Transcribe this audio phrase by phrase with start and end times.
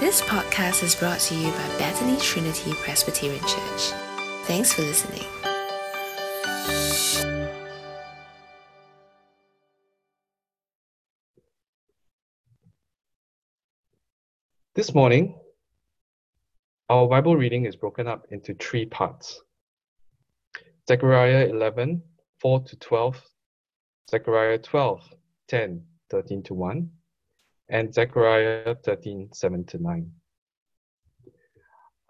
[0.00, 3.90] This podcast is brought to you by Bethany Trinity Presbyterian Church.
[4.44, 5.24] Thanks for listening.
[14.76, 15.34] This morning,
[16.88, 19.42] our Bible reading is broken up into three parts
[20.86, 22.00] Zechariah 11,
[22.40, 23.20] 4 to 12,
[24.08, 25.00] Zechariah 12,
[25.48, 26.88] 10, 13 to 1,
[27.70, 30.12] and Zechariah 13, 7 to 9.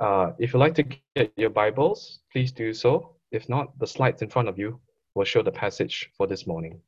[0.00, 0.84] Uh, if you'd like to
[1.16, 3.16] get your Bibles, please do so.
[3.32, 4.80] If not, the slides in front of you
[5.14, 6.80] will show the passage for this morning.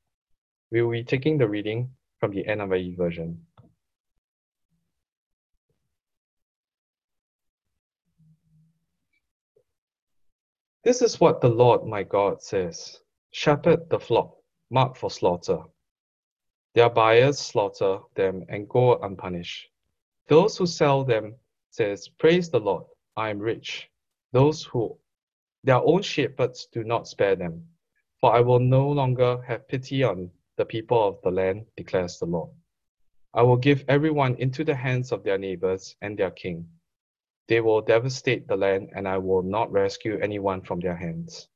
[0.71, 3.45] We will be taking the reading from the NIV version.
[10.85, 13.01] This is what the Lord my God says
[13.33, 14.35] Shepherd the flock,
[14.71, 15.59] marked for slaughter.
[16.75, 19.71] Their buyers slaughter them and go unpunished.
[20.29, 21.35] Those who sell them
[21.71, 22.85] says, Praise the Lord,
[23.17, 23.91] I am rich.
[24.33, 24.99] Those who
[25.65, 27.67] their own shepherds do not spare them.
[28.21, 32.27] For I will no longer have pity on the people of the land, declares the
[32.27, 32.51] Lord.
[33.35, 36.69] I will give everyone into the hands of their neighbors and their king
[37.51, 41.49] they will devastate the land, and I will not rescue anyone from their hands.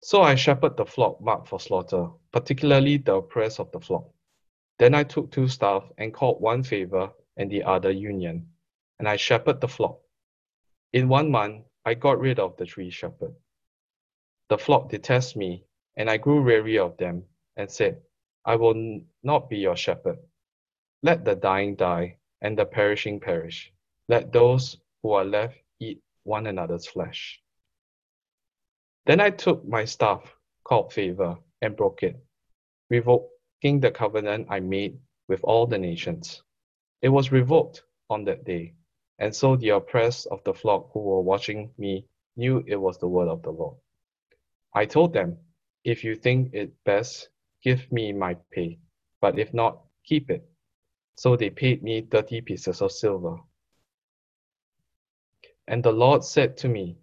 [0.00, 4.08] So I shepherded the flock marked for slaughter, particularly the oppressed of the flock.
[4.78, 8.52] Then I took two staff and called one favor and the other union,
[8.98, 10.00] and I shepherded the flock.
[10.92, 13.36] In one month, I got rid of the three shepherds.
[14.48, 15.64] The flock detest me,
[15.96, 17.24] and I grew weary of them,
[17.56, 18.00] and said,
[18.44, 20.18] I will not be your shepherd.
[21.02, 23.72] Let the dying die, and the perishing perish.
[24.08, 27.42] Let those who are left eat one another's flesh.
[29.08, 32.22] Then I took my staff, called favor, and broke it,
[32.90, 36.42] revoking the covenant I made with all the nations.
[37.00, 38.74] It was revoked on that day,
[39.18, 42.04] and so the oppressed of the flock who were watching me
[42.36, 43.78] knew it was the word of the Lord.
[44.74, 45.38] I told them,
[45.84, 47.30] If you think it best,
[47.62, 48.78] give me my pay,
[49.22, 50.46] but if not, keep it.
[51.16, 53.38] So they paid me thirty pieces of silver.
[55.66, 56.98] And the Lord said to me,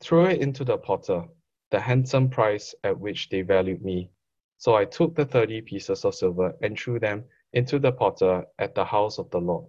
[0.00, 1.24] Throw it into the potter,
[1.70, 4.10] the handsome price at which they valued me.
[4.56, 8.74] So I took the thirty pieces of silver and threw them into the potter at
[8.74, 9.66] the house of the Lord.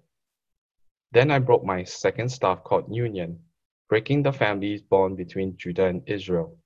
[1.11, 3.39] Then I broke my second staff called Union,
[3.87, 6.57] breaking the families bond between Judah and Israel.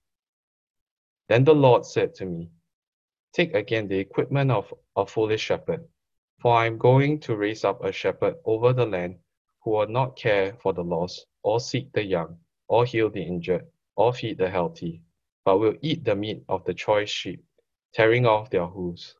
[1.30, 2.50] Then the Lord said to me,
[3.32, 5.88] Take again the equipment of a foolish shepherd,
[6.42, 9.20] for I am going to raise up a shepherd over the land
[9.64, 12.38] who will not care for the lost or seek the young,
[12.68, 13.66] or heal the injured,
[13.96, 15.02] or feed the healthy,
[15.46, 17.44] but will eat the meat of the choice sheep,
[17.94, 19.16] tearing off their hooves.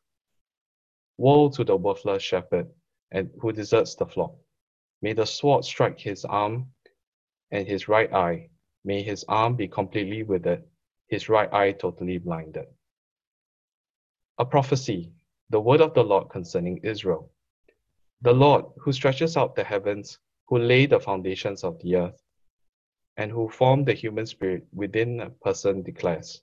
[1.18, 2.68] Woe to the worthless shepherd
[3.12, 4.34] and who deserts the flock.
[5.02, 6.68] May the sword strike his arm
[7.52, 8.50] and his right eye.
[8.84, 10.64] May his arm be completely withered,
[11.08, 12.66] his right eye totally blinded.
[14.40, 15.12] A prophecy,
[15.50, 17.32] the word of the Lord concerning Israel.
[18.22, 20.18] The Lord, who stretches out the heavens,
[20.48, 22.23] who laid the foundations of the earth,
[23.18, 26.42] and who formed the human spirit within a person declares,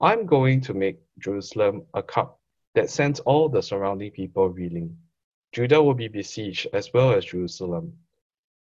[0.00, 2.40] I'm going to make Jerusalem a cup
[2.74, 4.96] that sends all the surrounding people reeling.
[5.52, 7.98] Judah will be besieged as well as Jerusalem.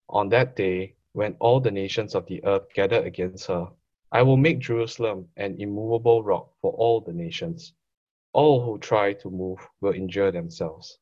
[0.09, 3.69] On that day, when all the nations of the earth gather against her,
[4.11, 7.73] I will make Jerusalem an immovable rock for all the nations.
[8.33, 10.97] All who try to move will injure themselves.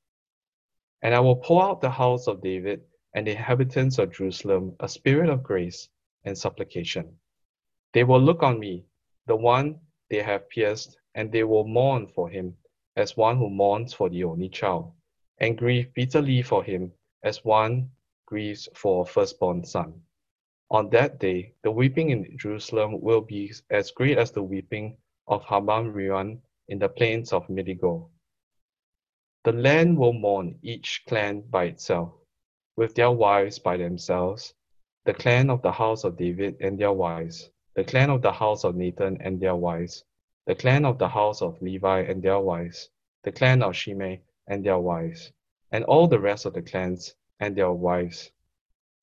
[1.02, 2.82] And I will pour out the house of David
[3.14, 5.88] and the inhabitants of Jerusalem a spirit of grace
[6.26, 7.18] and supplication.
[7.94, 8.86] They will look on me,
[9.28, 12.58] the one they have pierced, and they will mourn for him
[12.96, 14.92] as one who mourns for the only child,
[15.40, 16.92] and grieve bitterly for him
[17.24, 17.90] as one
[18.26, 20.02] grieves for a firstborn son.
[20.72, 24.98] On that day, the weeping in Jerusalem will be as great as the weeping
[25.28, 28.10] of Habam in the plains of Megiddo.
[29.44, 32.14] The land will mourn each clan by itself
[32.76, 34.54] with their wives by themselves,
[35.06, 38.64] the clan of the house of David and their wives, the clan of the house
[38.64, 40.04] of Nathan and their wives,
[40.48, 42.90] the clan of the house of Levi and their wives,
[43.24, 45.32] the clan of Shimei and their wives,
[45.72, 48.32] and all the rest of the clans and their wives.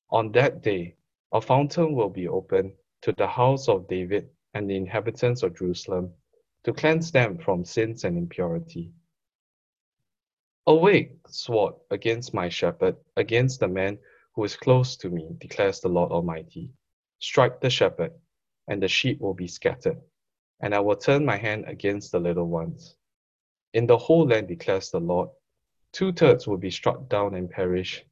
[0.09, 0.95] On that day,
[1.31, 6.13] a fountain will be opened to the house of David and the inhabitants of Jerusalem
[6.63, 8.91] to cleanse them from sins and impurity.
[10.67, 13.99] Awake, sword, against my shepherd, against the man
[14.35, 16.71] who is close to me, declares the Lord Almighty.
[17.19, 18.11] Strike the shepherd,
[18.67, 20.01] and the sheep will be scattered,
[20.59, 22.95] and I will turn my hand against the little ones.
[23.73, 25.29] In the whole land, declares the Lord,
[25.91, 28.03] two thirds will be struck down and perish.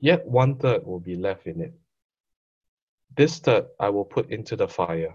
[0.00, 1.74] Yet one third will be left in it.
[3.16, 5.14] This third I will put into the fire.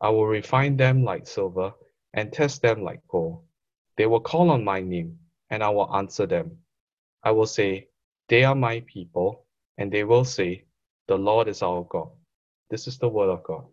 [0.00, 1.74] I will refine them like silver
[2.14, 3.42] and test them like gold.
[3.96, 5.18] They will call on my name,
[5.50, 6.58] and I will answer them.
[7.22, 7.88] I will say,
[8.28, 9.46] They are my people,
[9.78, 10.64] and they will say,
[11.06, 12.10] The Lord is our God.
[12.68, 13.64] This is the word of God.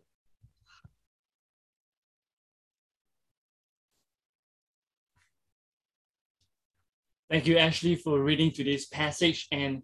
[7.30, 9.82] Thank you, Ashley, for reading today's passage, and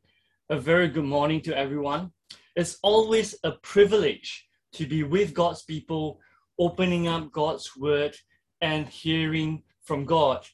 [0.49, 2.11] a very good morning to everyone.
[2.55, 6.19] It's always a privilege to be with God's people,
[6.59, 8.15] opening up God's word
[8.61, 10.45] and hearing from God.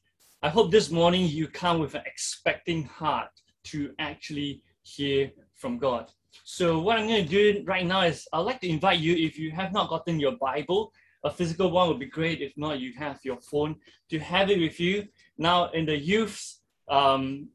[0.41, 3.31] I hope this morning you come with an expecting heart
[3.65, 6.11] to actually hear from God.
[6.43, 9.37] So, what I'm going to do right now is I'd like to invite you, if
[9.37, 10.93] you have not gotten your Bible,
[11.23, 12.41] a physical one would be great.
[12.41, 13.75] If not, you have your phone
[14.09, 15.07] to have it with you.
[15.37, 17.49] Now, in the youth, um,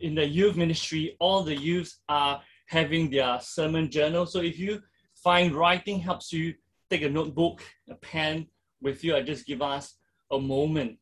[0.00, 4.26] in the youth ministry, all the youths are having their sermon journal.
[4.26, 4.82] So, if you
[5.14, 6.54] find writing helps you,
[6.90, 8.46] take a notebook, a pen
[8.82, 9.16] with you.
[9.16, 9.94] I just give us
[10.30, 10.98] a moment.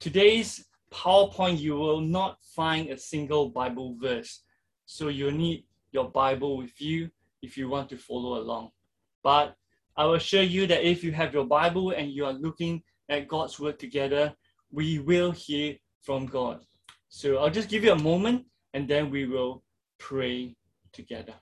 [0.00, 4.42] Today's PowerPoint, you will not find a single Bible verse.
[4.86, 7.10] So you need your Bible with you
[7.42, 8.70] if you want to follow along.
[9.22, 9.54] But
[9.96, 13.28] I will assure you that if you have your Bible and you are looking at
[13.28, 14.34] God's word together,
[14.70, 16.64] we will hear from God.
[17.08, 18.44] So I'll just give you a moment
[18.74, 19.62] and then we will
[19.98, 20.54] pray
[20.92, 21.34] together.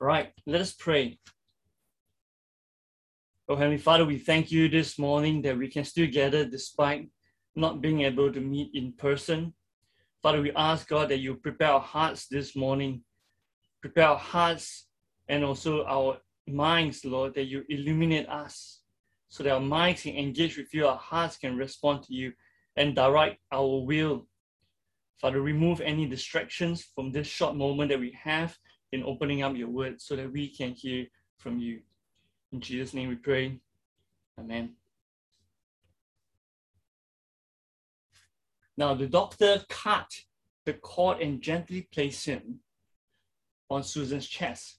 [0.00, 1.18] Right, let us pray.
[3.48, 7.08] Oh, Heavenly Father, we thank you this morning that we can still gather despite
[7.56, 9.52] not being able to meet in person.
[10.22, 13.02] Father, we ask God that you prepare our hearts this morning,
[13.80, 14.86] prepare our hearts
[15.28, 18.80] and also our minds, Lord, that you illuminate us
[19.28, 22.32] so that our minds can engage with you, our hearts can respond to you
[22.76, 24.26] and direct our will.
[25.20, 28.56] Father, remove any distractions from this short moment that we have
[28.92, 31.06] in opening up your word so that we can hear
[31.36, 31.80] from you.
[32.52, 33.60] In Jesus' name we pray.
[34.38, 34.74] Amen.
[38.78, 40.08] Now the doctor cut
[40.64, 42.60] the cord and gently placed him
[43.68, 44.78] on Susan's chest.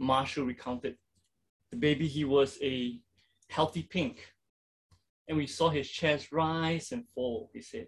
[0.00, 0.96] Marshall recounted.
[1.70, 3.00] The baby, he was a
[3.48, 4.26] healthy pink.
[5.28, 7.86] And we saw his chest rise and fall, he said.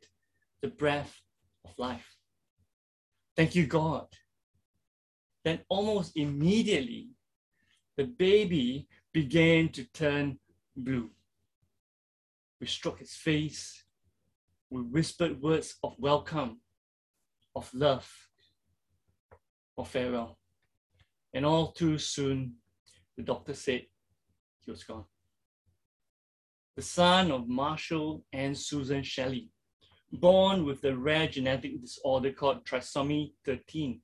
[0.62, 1.20] The breath
[1.64, 2.16] of life.
[3.36, 4.06] Thank you, God.
[5.44, 7.08] Then almost immediately,
[7.96, 10.38] the baby began to turn
[10.76, 11.10] blue.
[12.60, 13.82] We struck his face.
[14.70, 16.60] We whispered words of welcome,
[17.56, 18.10] of love,
[19.76, 20.38] of farewell.
[21.32, 22.56] And all too soon,
[23.16, 23.86] the doctor said
[24.60, 25.04] he was gone.
[26.76, 29.50] The son of Marshall and Susan Shelley,
[30.12, 34.00] born with the rare genetic disorder called trisomy 13.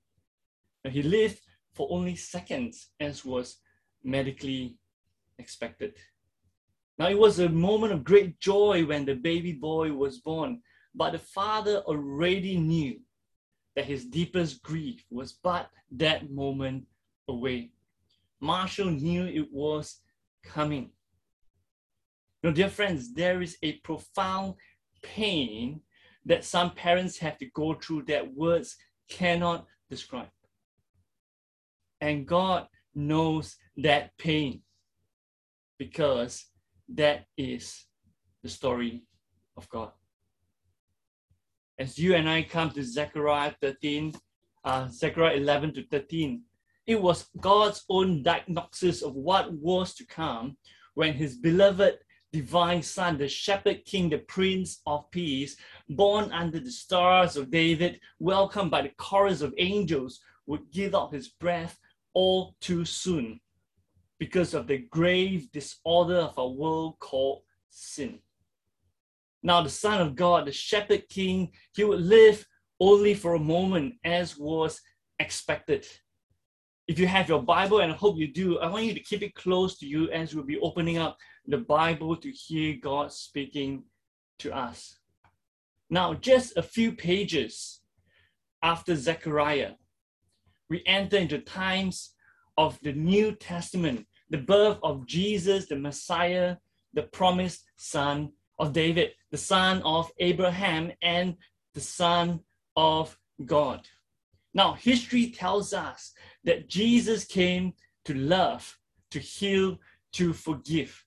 [0.84, 1.40] Now, he lived
[1.72, 3.58] for only seconds, as was
[4.02, 4.76] medically
[5.38, 5.96] expected.
[6.98, 10.60] Now, it was a moment of great joy when the baby boy was born,
[10.94, 13.00] but the father already knew
[13.74, 16.84] that his deepest grief was but that moment
[17.28, 17.72] away.
[18.40, 20.00] Marshall knew it was
[20.44, 20.90] coming.
[22.42, 24.54] Now, dear friends, there is a profound
[25.02, 25.80] pain
[26.26, 28.76] that some parents have to go through that words
[29.08, 30.28] cannot describe.
[32.00, 34.62] And God knows that pain
[35.78, 36.46] because
[36.88, 37.86] that is
[38.42, 39.02] the story
[39.56, 39.92] of God.
[41.78, 44.14] As you and I come to Zechariah 13,
[44.64, 46.42] uh, Zechariah 11 to 13,
[46.86, 50.56] it was God's own diagnosis of what was to come
[50.94, 51.98] when his beloved
[52.32, 55.56] divine son, the shepherd king, the prince of peace,
[55.88, 61.12] born under the stars of David, welcomed by the chorus of angels, would give up
[61.12, 61.78] his breath
[62.12, 63.40] all too soon
[64.18, 68.18] because of the grave disorder of a world called sin.
[69.42, 72.46] Now, the Son of God, the Shepherd King, he would live
[72.80, 74.80] only for a moment, as was
[75.18, 75.86] expected.
[76.86, 79.22] If you have your Bible, and I hope you do, I want you to keep
[79.22, 83.84] it close to you as we'll be opening up the Bible to hear God speaking
[84.38, 84.98] to us.
[85.90, 87.80] Now, just a few pages
[88.62, 89.72] after Zechariah,
[90.70, 92.13] we enter into times
[92.56, 96.56] of the New Testament, the birth of Jesus, the Messiah,
[96.92, 101.36] the promised son of David, the son of Abraham, and
[101.74, 102.40] the son
[102.76, 103.86] of God.
[104.54, 106.12] Now, history tells us
[106.44, 108.78] that Jesus came to love,
[109.10, 109.78] to heal,
[110.12, 111.04] to forgive.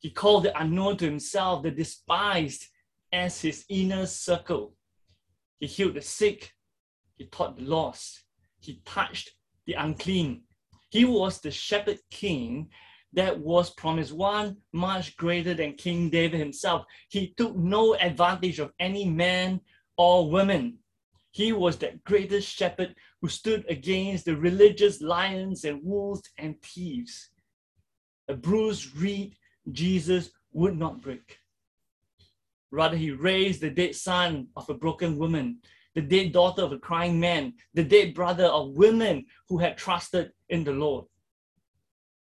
[0.00, 2.66] He called the unknown to himself, the despised,
[3.12, 4.74] as his inner circle.
[5.60, 6.52] He healed the sick,
[7.16, 8.24] He taught the lost,
[8.60, 9.32] He touched
[9.66, 10.42] the unclean.
[10.90, 12.70] He was the shepherd king
[13.12, 16.84] that was promised, one much greater than King David himself.
[17.08, 19.60] He took no advantage of any man
[19.96, 20.78] or woman.
[21.30, 27.30] He was that greatest shepherd who stood against the religious lions and wolves and thieves.
[28.28, 29.36] A bruised reed
[29.70, 31.38] Jesus would not break.
[32.70, 35.60] Rather, he raised the dead son of a broken woman,
[35.94, 40.32] the dead daughter of a crying man, the dead brother of women who had trusted
[40.48, 41.06] in the Lord.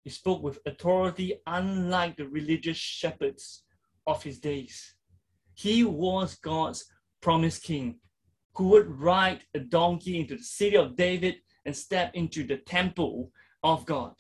[0.03, 3.65] He spoke with authority, unlike the religious shepherds
[4.07, 4.95] of his days.
[5.55, 6.87] He was God's
[7.21, 8.01] promised king
[8.55, 13.31] who would ride a donkey into the city of David and step into the temple
[13.63, 14.15] of God.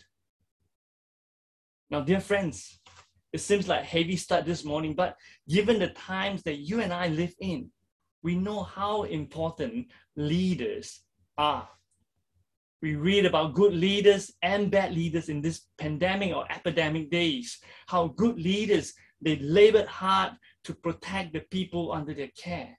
[1.90, 2.78] Now, dear friends,
[3.32, 5.16] it seems like heavy start this morning, but
[5.48, 7.70] given the times that you and I live in,
[8.22, 9.86] we know how important
[10.16, 11.00] leaders
[11.38, 11.68] are.
[12.82, 18.08] We read about good leaders and bad leaders in this pandemic or epidemic days, how
[18.08, 20.32] good leaders, they labored hard
[20.64, 22.78] to protect the people under their care.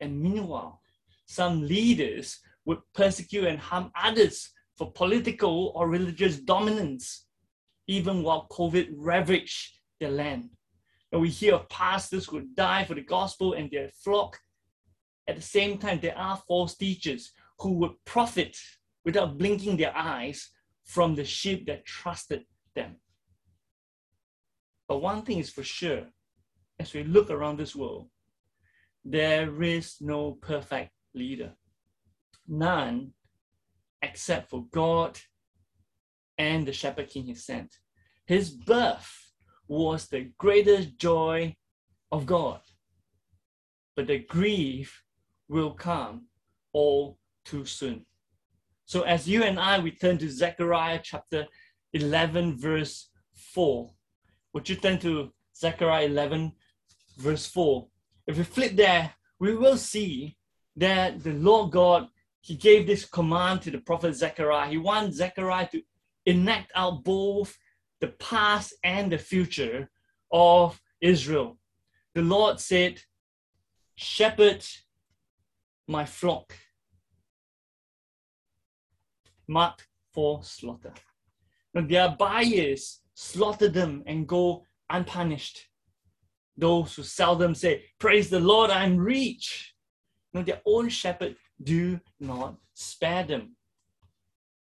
[0.00, 0.80] And meanwhile,
[1.26, 7.26] some leaders would persecute and harm others for political or religious dominance,
[7.86, 10.50] even while COVID ravaged their land.
[11.14, 14.40] We hear of pastors who die for the gospel and their flock.
[15.28, 18.56] At the same time, there are false teachers who would profit
[19.04, 20.50] without blinking their eyes
[20.84, 22.44] from the sheep that trusted
[22.74, 22.96] them.
[24.88, 26.06] But one thing is for sure,
[26.78, 28.08] as we look around this world,
[29.04, 31.52] there is no perfect leader.
[32.48, 33.12] None
[34.02, 35.18] except for God
[36.36, 37.78] and the shepherd king he sent.
[38.26, 39.23] His birth
[39.68, 41.56] was the greatest joy
[42.12, 42.60] of God.
[43.96, 45.02] But the grief
[45.48, 46.26] will come
[46.72, 48.06] all too soon.
[48.86, 51.46] So as you and I, we turn to Zechariah chapter
[51.92, 53.90] 11, verse 4.
[54.52, 56.52] Would you turn to Zechariah 11,
[57.18, 57.86] verse 4?
[58.26, 60.36] If we flip there, we will see
[60.76, 62.08] that the Lord God,
[62.40, 64.68] He gave this command to the prophet Zechariah.
[64.70, 65.82] He wants Zechariah to
[66.26, 67.56] enact out both
[68.04, 69.88] the past and the future
[70.30, 71.56] of Israel.
[72.14, 73.00] The Lord said,
[73.94, 74.62] Shepherd
[75.88, 76.52] my flock,
[79.48, 80.92] marked for slaughter.
[81.72, 85.58] Now, their buyers slaughter them and go unpunished.
[86.58, 89.74] Those who seldom say, Praise the Lord, I'm rich.
[90.34, 93.56] No, their own shepherd do not spare them.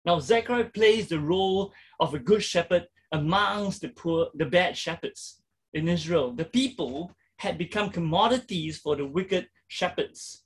[0.03, 5.41] Now, Zechariah plays the role of a good shepherd amongst the poor, the bad shepherds
[5.73, 6.33] in Israel.
[6.33, 10.43] The people had become commodities for the wicked shepherds.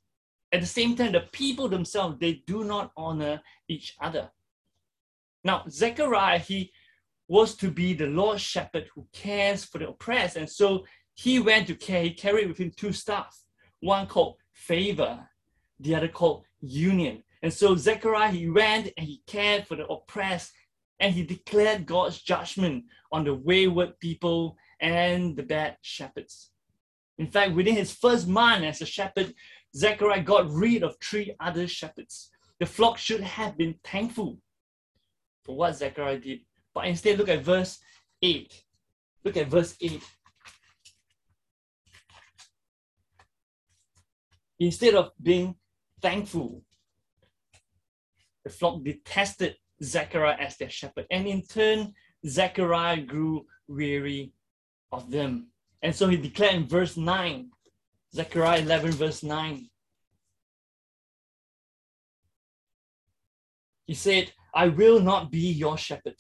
[0.51, 4.29] At the same time, the people themselves, they do not honor each other.
[5.43, 6.71] Now, Zechariah, he
[7.27, 10.37] was to be the Lord shepherd who cares for the oppressed.
[10.37, 13.45] And so he went to care, he carried with him two staffs,
[13.79, 15.27] one called favor,
[15.79, 17.23] the other called union.
[17.41, 20.53] And so Zechariah, he went and he cared for the oppressed
[20.99, 26.51] and he declared God's judgment on the wayward people and the bad shepherds.
[27.17, 29.33] In fact, within his first month as a shepherd,
[29.75, 32.29] Zechariah got rid of three other shepherds.
[32.59, 34.39] The flock should have been thankful
[35.43, 36.39] for what Zechariah did.
[36.73, 37.79] But instead, look at verse
[38.21, 38.63] 8.
[39.23, 40.01] Look at verse 8.
[44.59, 45.55] Instead of being
[46.01, 46.63] thankful,
[48.43, 51.05] the flock detested Zechariah as their shepherd.
[51.09, 51.93] And in turn,
[52.25, 54.33] Zechariah grew weary
[54.91, 55.47] of them.
[55.81, 57.49] And so he declared in verse 9,
[58.13, 59.69] Zechariah 11, verse 9.
[63.85, 66.15] He said, I will not be your shepherd.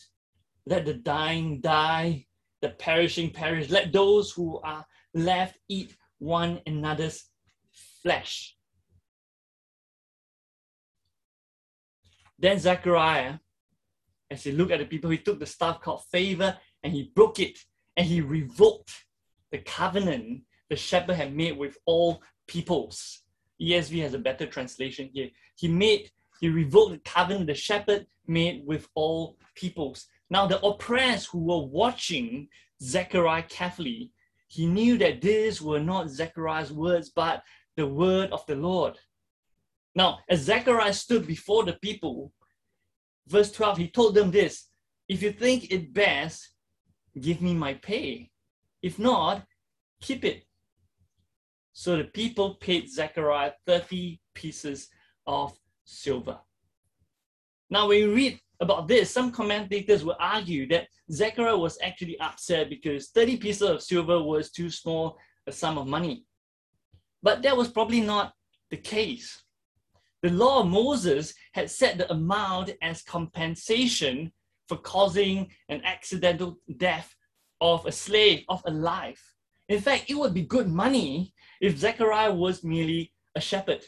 [0.65, 2.25] Let the dying die,
[2.61, 3.69] the perishing perish.
[3.69, 7.25] Let those who are left eat one another's
[8.01, 8.55] flesh.
[12.39, 13.35] Then Zechariah,
[14.33, 17.39] as he looked at the people, he took the staff called favor and he broke
[17.39, 17.59] it
[17.95, 18.91] and he revoked
[19.51, 23.21] the covenant the shepherd had made with all peoples.
[23.61, 25.29] ESV has a better translation here.
[25.55, 26.09] He made,
[26.41, 30.07] he revoked the covenant the shepherd made with all peoples.
[30.31, 32.47] Now, the oppressed who were watching
[32.81, 34.11] Zechariah carefully,
[34.47, 37.43] he knew that these were not Zechariah's words, but
[37.77, 38.97] the word of the Lord.
[39.93, 42.31] Now, as Zechariah stood before the people,
[43.27, 44.69] verse 12, he told them this
[45.07, 46.49] If you think it best,
[47.19, 48.31] give me my pay.
[48.81, 49.45] If not,
[50.01, 50.43] keep it.
[51.73, 54.89] So the people paid Zechariah 30 pieces
[55.25, 56.39] of silver.
[57.69, 62.69] Now, when you read about this, some commentators will argue that Zechariah was actually upset
[62.69, 66.25] because 30 pieces of silver was too small a sum of money.
[67.21, 68.33] But that was probably not
[68.69, 69.41] the case.
[70.23, 74.31] The law of Moses had set the amount as compensation
[74.69, 77.13] for causing an accidental death
[77.59, 79.21] of a slave, of a life.
[79.67, 83.83] In fact, it would be good money if Zechariah was merely a shepherd.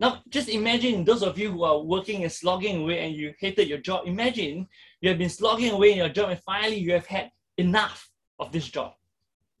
[0.00, 3.68] Now, just imagine those of you who are working and slogging away and you hated
[3.68, 4.06] your job.
[4.06, 4.66] Imagine
[5.00, 8.50] you have been slogging away in your job and finally you have had enough of
[8.50, 8.94] this job.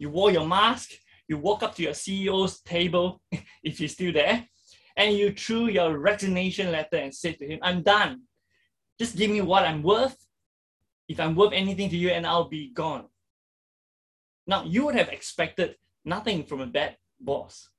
[0.00, 0.90] You wore your mask,
[1.28, 3.20] you walk up to your CEO's table,
[3.62, 4.48] if he's still there,
[4.98, 8.22] and you threw your resignation letter and said to him, I'm done.
[8.98, 10.16] Just give me what I'm worth.
[11.06, 13.06] If I'm worth anything to you, and I'll be gone.
[14.46, 17.70] Now, you would have expected nothing from a bad boss.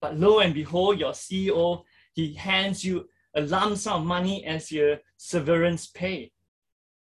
[0.00, 1.82] But lo and behold, your CEO,
[2.14, 6.30] he hands you a lump sum of money as your severance pay.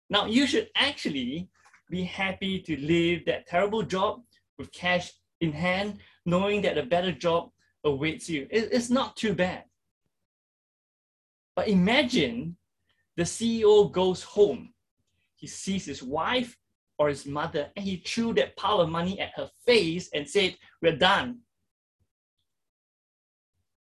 [0.10, 1.50] Now, you should actually
[1.90, 4.22] be happy to leave that terrible job
[4.58, 7.52] with cash in hand, knowing that a better job
[7.84, 8.48] awaits you.
[8.50, 9.64] It's not too bad.
[11.56, 12.58] But imagine
[13.16, 14.74] the CEO goes home.
[15.36, 16.58] He sees his wife
[17.00, 20.56] or his mother and he threw that pile of money at her face and said,
[20.82, 21.40] We're done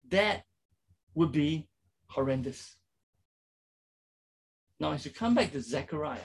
[0.09, 0.43] that
[1.13, 1.67] would be
[2.07, 2.75] horrendous.
[4.79, 6.19] Now, as you come back to Zechariah,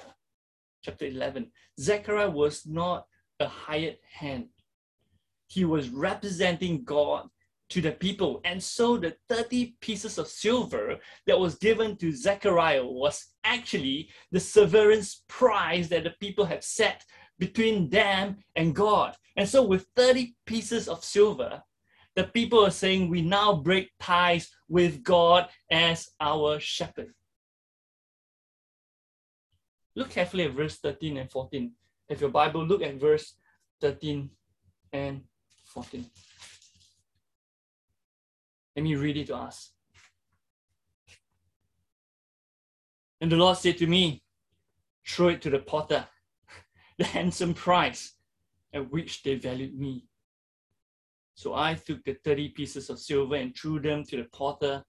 [0.82, 1.50] chapter 11,
[1.80, 3.06] Zechariah was not
[3.40, 4.48] a hired hand.
[5.46, 7.28] He was representing God
[7.72, 8.40] to the people.
[8.44, 14.40] And so the 30 pieces of silver that was given to Zechariah was actually the
[14.40, 17.02] severance price that the people had set
[17.38, 19.16] between them and God.
[19.36, 21.62] And so with 30 pieces of silver,
[22.14, 27.14] the people are saying we now break ties with God as our shepherd.
[29.96, 31.72] Look carefully at verse 13 and 14.
[32.10, 33.34] If your Bible, look at verse
[33.80, 34.28] 13
[34.92, 35.22] and
[35.64, 36.04] 14.
[38.76, 39.72] Let me read it to us.
[43.20, 44.22] And the Lord said to me,
[45.06, 46.06] Throw it to the potter,
[46.98, 48.14] the handsome price
[48.72, 50.06] at which they valued me.
[51.34, 54.84] So I took the 30 pieces of silver and threw them to the potter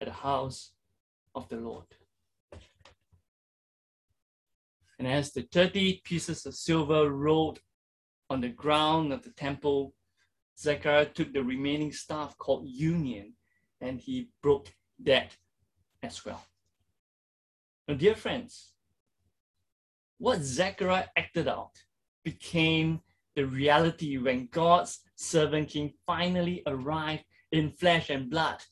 [0.00, 0.72] at the house
[1.34, 1.86] of the Lord.
[4.98, 7.60] And as the 30 pieces of silver rolled
[8.30, 9.94] on the ground of the temple,
[10.58, 13.34] Zechariah took the remaining staff called union
[13.80, 15.36] and he broke that
[16.02, 16.42] as well.
[17.88, 18.72] Now, dear friends,
[20.18, 21.72] what Zechariah acted out
[22.24, 23.00] became
[23.34, 28.62] the reality when God's servant king finally arrived in flesh and blood,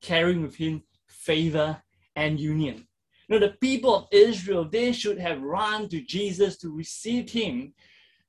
[0.00, 1.82] carrying with him favor
[2.16, 2.86] and union.
[3.28, 7.72] Now, the people of Israel, they should have run to Jesus to receive him,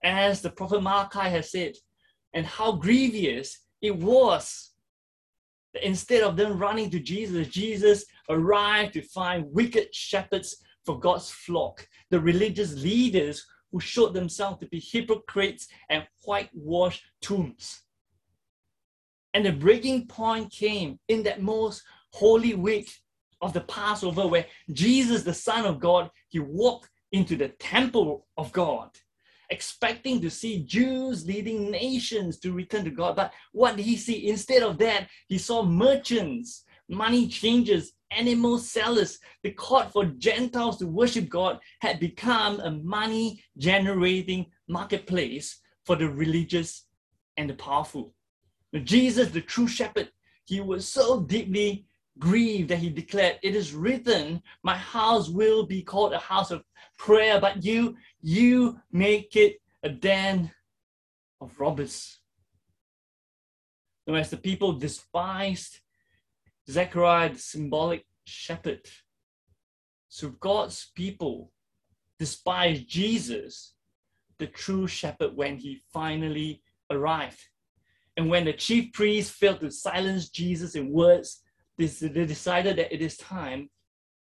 [0.04, 1.74] as the prophet Malachi has said,
[2.36, 4.72] and how grievous it was
[5.74, 11.32] that instead of them running to Jesus, Jesus arrived to find wicked shepherds for God's
[11.32, 17.82] flock, the religious leaders who showed themselves to be hypocrites and whitewashed tombs.
[19.34, 22.90] And the breaking point came in that most holy week
[23.42, 28.52] of the Passover, where Jesus, the Son of God, he walked into the temple of
[28.54, 28.92] God,
[29.50, 33.16] expecting to see Jews leading nations to return to God.
[33.16, 34.30] But what did he see?
[34.30, 39.20] Instead of that, he saw merchants, money changers, animal sellers.
[39.44, 46.10] The court for Gentiles to worship God had become a money generating marketplace for the
[46.10, 46.86] religious
[47.38, 48.14] and the powerful.
[48.84, 50.10] Jesus, the true shepherd,
[50.46, 51.86] he was so deeply
[52.20, 56.64] grieved that he declared, It is written, My house will be called a house of
[56.98, 60.52] prayer, but you, you make it a den
[61.42, 62.20] of robbers.
[64.08, 65.80] Now, as the people despised
[66.70, 68.88] Zechariah, the symbolic shepherd.
[70.10, 71.52] So God's people
[72.20, 73.74] despised Jesus,
[74.38, 77.40] the true shepherd, when he finally arrived.
[78.18, 81.42] And when the chief priests failed to silence Jesus in words,
[81.78, 83.70] they decided that it is time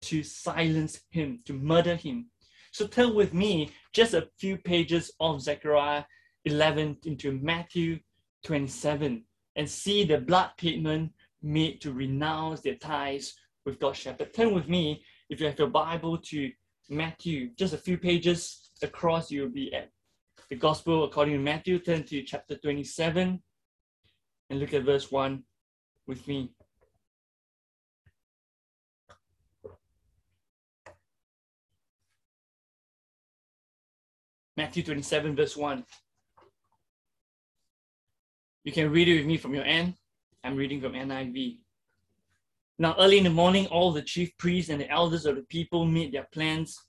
[0.04, 2.30] to silence him, to murder him.
[2.72, 6.04] So turn with me just a few pages of Zechariah
[6.46, 8.00] 11 into Matthew
[8.44, 9.24] 27
[9.56, 11.12] and see the blood payment
[11.42, 13.34] made to renounce their ties
[13.66, 14.34] with God's shepherd.
[14.34, 16.52] Turn with me, if you have your Bible, to
[16.90, 19.90] Matthew, just a few pages across, you'll be at
[20.50, 21.80] the Gospel according to Matthew.
[21.80, 23.42] Turn to chapter 27
[24.50, 25.44] and look at verse 1
[26.08, 26.52] with me.
[34.56, 35.84] Matthew 27, verse 1.
[38.64, 39.96] You can read it with me from your end.
[40.44, 41.58] I'm reading from NIV.
[42.78, 45.86] Now, early in the morning, all the chief priests and the elders of the people
[45.86, 46.80] made their plans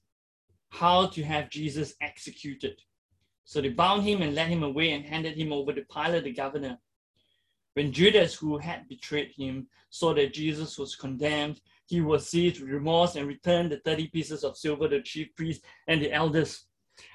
[0.70, 2.80] how to have Jesus executed.
[3.44, 6.32] So they bound him and led him away and handed him over to Pilate the
[6.32, 6.78] governor.
[7.74, 12.70] When Judas, who had betrayed him, saw that Jesus was condemned, he was seized with
[12.70, 16.66] remorse and returned the 30 pieces of silver to the chief priests and the elders.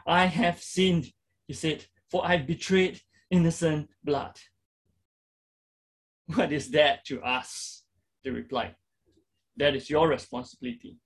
[0.05, 1.11] I have sinned,
[1.47, 4.37] he said, for I've betrayed innocent blood.
[6.35, 7.83] What is that to us?
[8.23, 8.75] They replied.
[9.57, 10.97] That is your responsibility.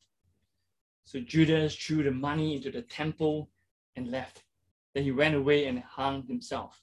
[1.05, 3.49] So Judas threw the money into the temple
[3.95, 4.43] and left.
[4.93, 6.81] Then he went away and hung himself.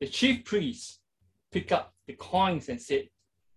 [0.00, 1.00] The chief priests
[1.52, 3.08] picked up the coins and said,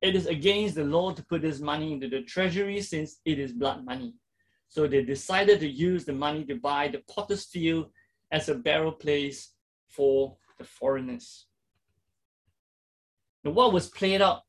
[0.02, 3.54] It is against the law to put this money into the treasury since it is
[3.54, 4.16] blood money.
[4.74, 7.92] So they decided to use the money to buy the potter's field
[8.32, 9.52] as a burial place
[9.88, 11.46] for the foreigners.
[13.44, 14.42] Now, what was played out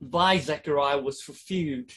[0.00, 1.92] by Zechariah was fulfilled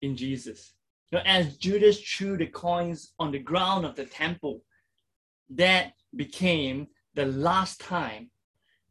[0.00, 0.72] in Jesus.
[1.12, 4.64] Now, as Judas threw the coins on the ground of the temple,
[5.50, 8.30] that became the last time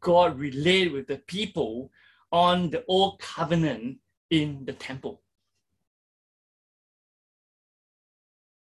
[0.01, 1.89] God related with the people
[2.31, 3.97] on the old covenant
[4.29, 5.23] in the temple.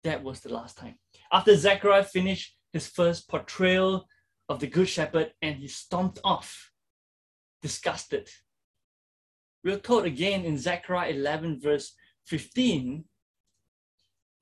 [0.07, 0.95] That was the last time.
[1.33, 4.07] After Zechariah finished his first portrayal
[4.49, 6.71] of the Good Shepherd and he stomped off,
[7.61, 8.29] disgusted.
[9.65, 11.93] We're told again in Zechariah 11, verse
[12.29, 13.05] 15,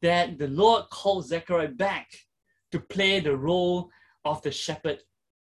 [0.03, 2.09] that the Lord called Zechariah back
[2.71, 3.89] to play the role
[4.23, 4.99] of the shepherd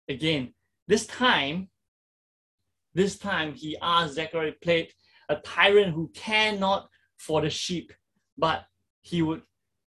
[0.08, 0.54] again.
[0.88, 1.68] This time,
[2.94, 4.88] this time he asked Zechariah played
[5.28, 7.92] a tyrant who cared not for the sheep,
[8.38, 8.64] but
[9.02, 9.42] he would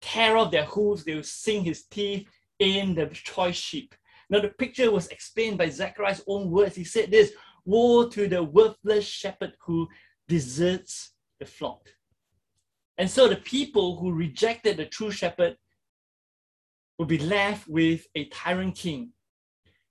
[0.03, 2.27] tear off their hooves, they will sink his teeth
[2.59, 3.95] in the choice sheep.
[4.29, 6.75] Now the picture was explained by Zechariah's own words.
[6.75, 7.31] He said this,
[7.65, 9.87] woe to the worthless shepherd who
[10.27, 11.89] deserts the flock.
[12.97, 15.57] And so the people who rejected the true shepherd
[16.99, 19.11] would be left with a tyrant king.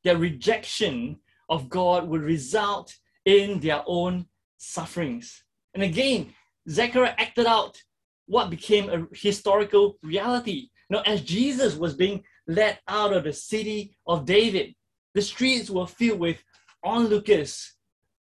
[0.05, 2.95] Their rejection of God would result
[3.25, 4.27] in their own
[4.59, 5.43] sufferings.
[5.75, 6.33] And again,
[6.69, 7.81] Zechariah acted out
[8.27, 10.69] what became a historical reality.
[10.91, 14.75] Now, as Jesus was being led out of the city of David,
[15.15, 16.43] the streets were filled with
[16.83, 17.75] onlookers.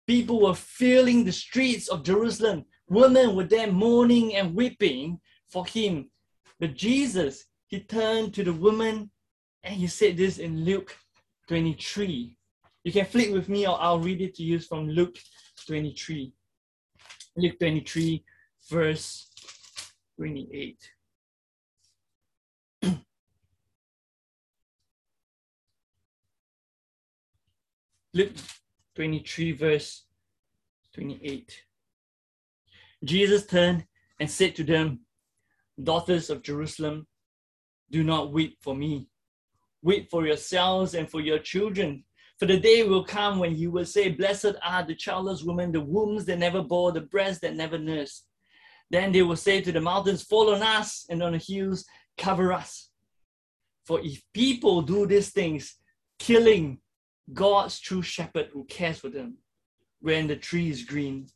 [0.08, 2.66] People were filling the streets of Jerusalem.
[2.88, 6.10] Women were there mourning and weeping for him.
[6.60, 9.10] But Jesus he turned to the woman
[9.64, 10.96] and he said this in Luke
[11.48, 12.38] 23.
[12.84, 15.18] You can flip with me or I'll read it to you from Luke
[15.68, 16.32] 23.
[17.38, 18.24] Luke 23,
[18.70, 19.30] verse
[20.17, 20.91] 28.
[28.13, 28.32] Luke
[28.95, 30.06] 23, verse
[30.93, 31.63] 28.
[33.04, 33.86] Jesus turned
[34.19, 35.01] and said to them,
[35.82, 37.06] Daughters of Jerusalem,
[37.91, 39.10] do not weep for me.
[39.84, 42.06] Weep for yourselves and for your children.
[42.39, 45.82] For the day will come when you will say, Blessed are the childless women, the
[45.82, 48.25] wombs that never bore, the breasts that never nursed.
[48.89, 51.86] Then they will say to the mountains, Fall on us, and on the hills,
[52.17, 52.89] cover us.
[53.86, 55.78] For if people do these things,
[56.19, 56.80] killing
[57.34, 59.38] God's true shepherd who cares for them,
[60.02, 61.28] when the tree is green,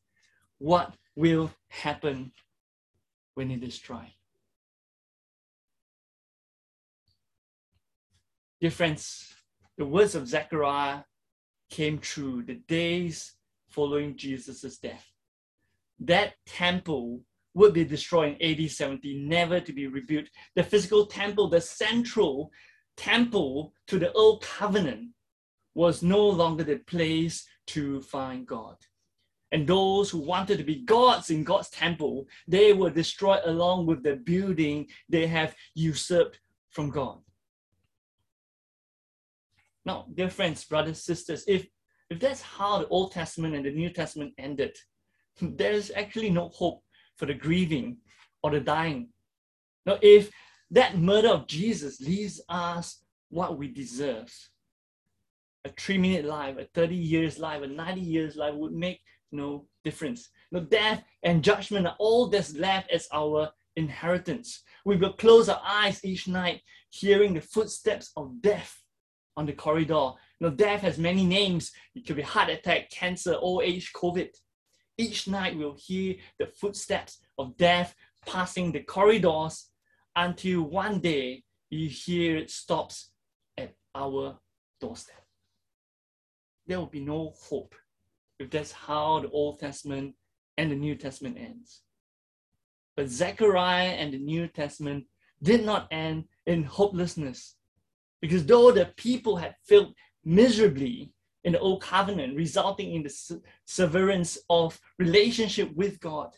[0.58, 2.32] what will happen
[3.34, 4.14] when it is dry?
[8.62, 9.34] Dear friends,
[9.78, 11.04] the words of Zechariah
[11.70, 13.34] came true the days
[13.70, 15.06] following Jesus' death.
[16.00, 17.22] That temple
[17.54, 20.28] would be destroyed in AD 70, never to be rebuilt.
[20.56, 22.52] The physical temple, the central
[22.96, 25.10] temple to the old covenant,
[25.76, 28.76] was no longer the place to find God.
[29.52, 34.04] And those who wanted to be gods in God's temple, they were destroyed along with
[34.04, 37.20] the building they have usurped from God.
[39.86, 41.66] Now, dear friends, brothers, sisters, if,
[42.12, 44.78] if that's how the Old Testament and the New Testament ended,
[45.42, 46.84] there's actually no hope
[47.20, 47.98] for the grieving
[48.42, 49.10] or the dying.
[49.86, 50.32] Now, if
[50.72, 54.34] that murder of Jesus leaves us what we deserve,
[55.66, 59.02] a three minute life, a 30 years life, a 90 years life would make
[59.32, 60.30] no difference.
[60.52, 64.64] No death and judgment are all that's left as our inheritance.
[64.86, 68.82] We will close our eyes each night, hearing the footsteps of death
[69.36, 70.12] on the corridor.
[70.40, 71.72] Now, death has many names.
[71.94, 74.30] It could be heart attack, cancer, old age, COVID.
[75.00, 77.96] Each night we'll hear the footsteps of death
[78.28, 79.70] passing the corridors
[80.14, 83.12] until one day you hear it stops
[83.58, 84.38] at our
[84.82, 85.24] doorstep.
[86.68, 87.76] There will be no hope
[88.40, 90.16] if that's how the Old Testament
[90.58, 91.80] and the New Testament ends.
[92.98, 95.06] But Zechariah and the New Testament
[95.42, 97.56] did not end in hopelessness.
[98.22, 99.94] Because though the people had failed
[100.26, 106.32] miserably in the Old Covenant, resulting in the severance of relationship with God,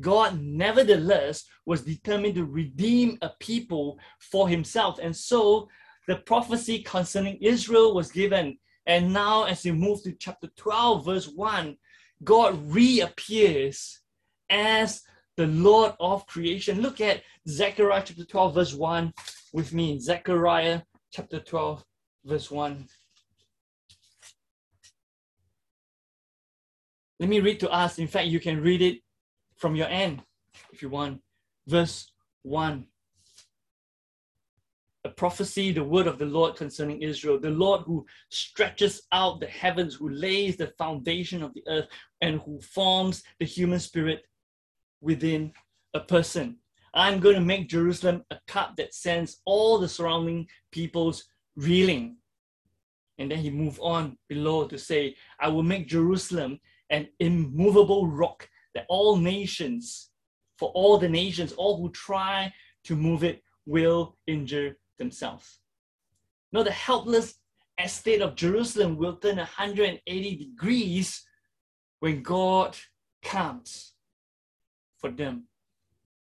[0.00, 4.98] God nevertheless was determined to redeem a people for himself.
[5.00, 5.68] And so
[6.08, 8.58] the prophecy concerning Israel was given.
[8.86, 11.76] And now, as we move to chapter 12, verse 1,
[12.22, 14.00] God reappears
[14.50, 15.02] as
[15.36, 16.80] the Lord of creation.
[16.80, 19.12] Look at Zechariah chapter 12, verse 1
[19.52, 19.98] with me.
[19.98, 21.84] Zechariah chapter 12,
[22.24, 22.86] verse 1.
[27.20, 27.98] Let me read to us.
[27.98, 28.98] In fact, you can read it
[29.56, 30.22] from your end
[30.72, 31.20] if you want.
[31.66, 32.10] Verse
[32.42, 32.86] 1.
[35.06, 39.46] A prophecy, the word of the Lord concerning Israel, the Lord who stretches out the
[39.46, 41.88] heavens, who lays the foundation of the earth,
[42.22, 44.24] and who forms the human spirit
[45.02, 45.52] within
[45.92, 46.56] a person.
[46.94, 51.24] I'm going to make Jerusalem a cup that sends all the surrounding peoples
[51.56, 52.16] reeling.
[53.18, 58.48] And then he moved on below to say, I will make Jerusalem an immovable rock
[58.74, 60.10] that all nations,
[60.58, 62.52] for all the nations, all who try
[62.84, 65.60] to move it will injure themselves.
[66.52, 67.34] Now, the helpless
[67.82, 71.24] estate of Jerusalem will turn 180 degrees
[72.00, 72.76] when God
[73.22, 73.94] comes
[74.98, 75.44] for them.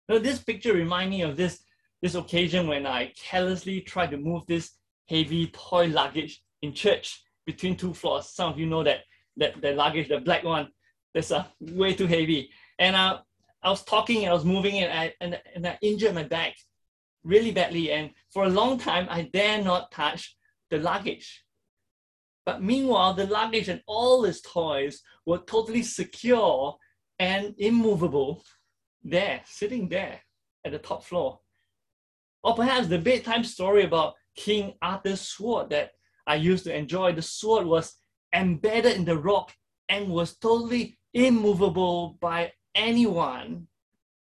[0.09, 1.61] Now, this picture reminds me of this,
[2.03, 4.73] this occasion when I carelessly tried to move this
[5.09, 8.27] heavy toy luggage in church between two floors.
[8.27, 9.01] Some of you know that
[9.37, 10.69] that, that luggage, the black one,
[11.15, 12.51] that's uh, way too heavy.
[12.79, 13.19] And uh,
[13.63, 16.55] I was talking, and I was moving and I, and, and I injured my back
[17.25, 17.93] really badly.
[17.93, 20.37] And for a long time, I dare not touch
[20.71, 21.45] the luggage.
[22.47, 26.77] But meanwhile, the luggage and all its toys were totally secure
[27.19, 28.43] and immovable
[29.03, 30.21] there, sitting there
[30.65, 31.41] at the top floor.
[32.43, 35.91] Or perhaps the bedtime story about King Arthur's sword that
[36.27, 37.13] I used to enjoy.
[37.13, 37.95] The sword was
[38.35, 39.53] embedded in the rock
[39.89, 43.67] and was totally immovable by anyone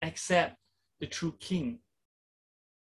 [0.01, 0.57] except
[0.99, 1.79] the true king.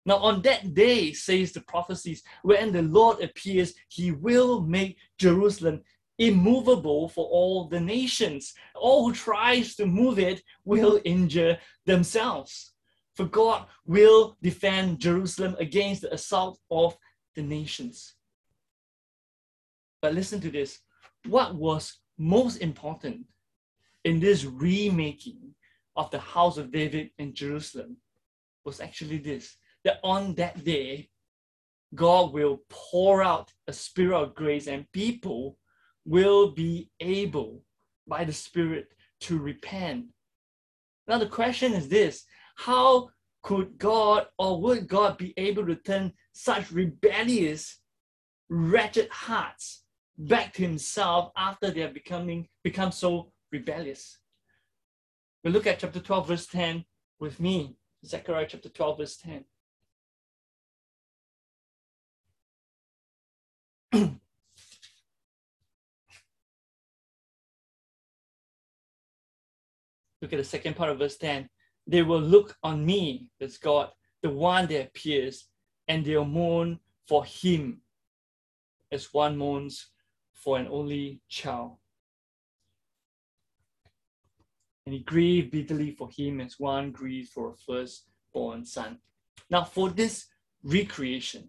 [0.04, 5.82] Now, on that day, says the prophecies, when the Lord appears, he will make Jerusalem
[6.18, 8.52] immovable for all the nations.
[8.74, 12.72] All who tries to move it will injure themselves.
[13.14, 16.96] For God will defend Jerusalem against the assault of
[17.36, 18.14] the nations.
[20.00, 20.80] But listen to this.
[21.26, 23.26] What was most important
[24.04, 25.54] in this remaking
[25.96, 27.96] of the house of David in Jerusalem
[28.64, 31.08] was actually this that on that day,
[31.94, 35.58] God will pour out a spirit of grace and people
[36.04, 37.62] will be able
[38.06, 38.88] by the Spirit
[39.20, 40.06] to repent.
[41.06, 42.24] Now, the question is this
[42.56, 43.10] how
[43.42, 47.80] could God or would God be able to turn such rebellious,
[48.48, 49.81] wretched hearts
[50.18, 54.18] back to Himself after they have becoming, become so rebellious?
[55.44, 56.84] We look at chapter 12, verse 10
[57.18, 57.76] with me.
[58.04, 59.44] Zechariah chapter 12, verse 10.
[70.22, 71.48] look at the second part of verse 10.
[71.86, 73.90] They will look on me, that's God,
[74.22, 75.48] the one that appears,
[75.88, 77.80] and they'll mourn for him
[78.92, 79.88] as one mourns
[80.42, 81.76] for an only child.
[84.86, 88.98] And he grieved bitterly for him as one grieves for a firstborn son.
[89.48, 90.26] Now, for this
[90.64, 91.48] recreation,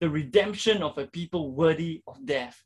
[0.00, 2.62] the redemption of a people worthy of death,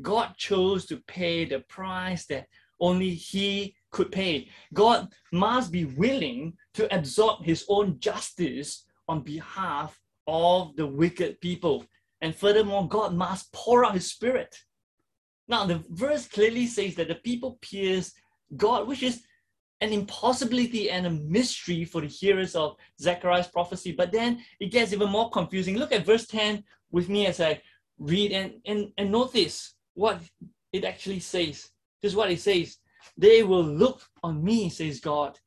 [0.00, 2.46] God chose to pay the price that
[2.80, 4.48] only He could pay.
[4.72, 11.84] God must be willing to absorb his own justice on behalf of the wicked people.
[12.22, 14.56] And furthermore, God must pour out his spirit.
[15.48, 18.12] Now, the verse clearly says that the people pierce
[18.56, 19.24] God, which is
[19.80, 23.90] an impossibility and a mystery for the hearers of Zechariah's prophecy.
[23.90, 25.76] But then it gets even more confusing.
[25.76, 27.60] Look at verse 10 with me as I
[27.98, 30.20] read and, and, and notice what
[30.72, 31.70] it actually says.
[32.00, 32.78] This is what it says.
[33.16, 35.38] They will look on me, says God,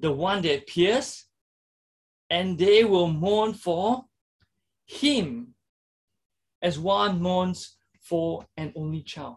[0.00, 1.24] the one that appears,
[2.28, 4.04] and they will mourn for
[4.86, 5.54] him
[6.66, 9.36] as one mourns for an only child.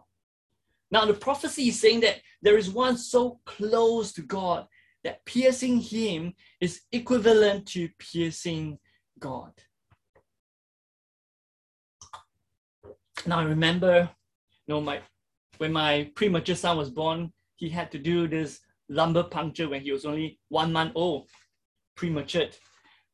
[0.90, 4.66] Now, the prophecy is saying that there is one so close to God
[5.04, 8.78] that piercing him is equivalent to piercing
[9.20, 9.52] God.
[13.24, 14.10] Now, I remember,
[14.66, 15.00] you know, my,
[15.58, 19.92] when my premature son was born, he had to do this lumbar puncture when he
[19.92, 21.28] was only one month old,
[21.94, 22.48] premature.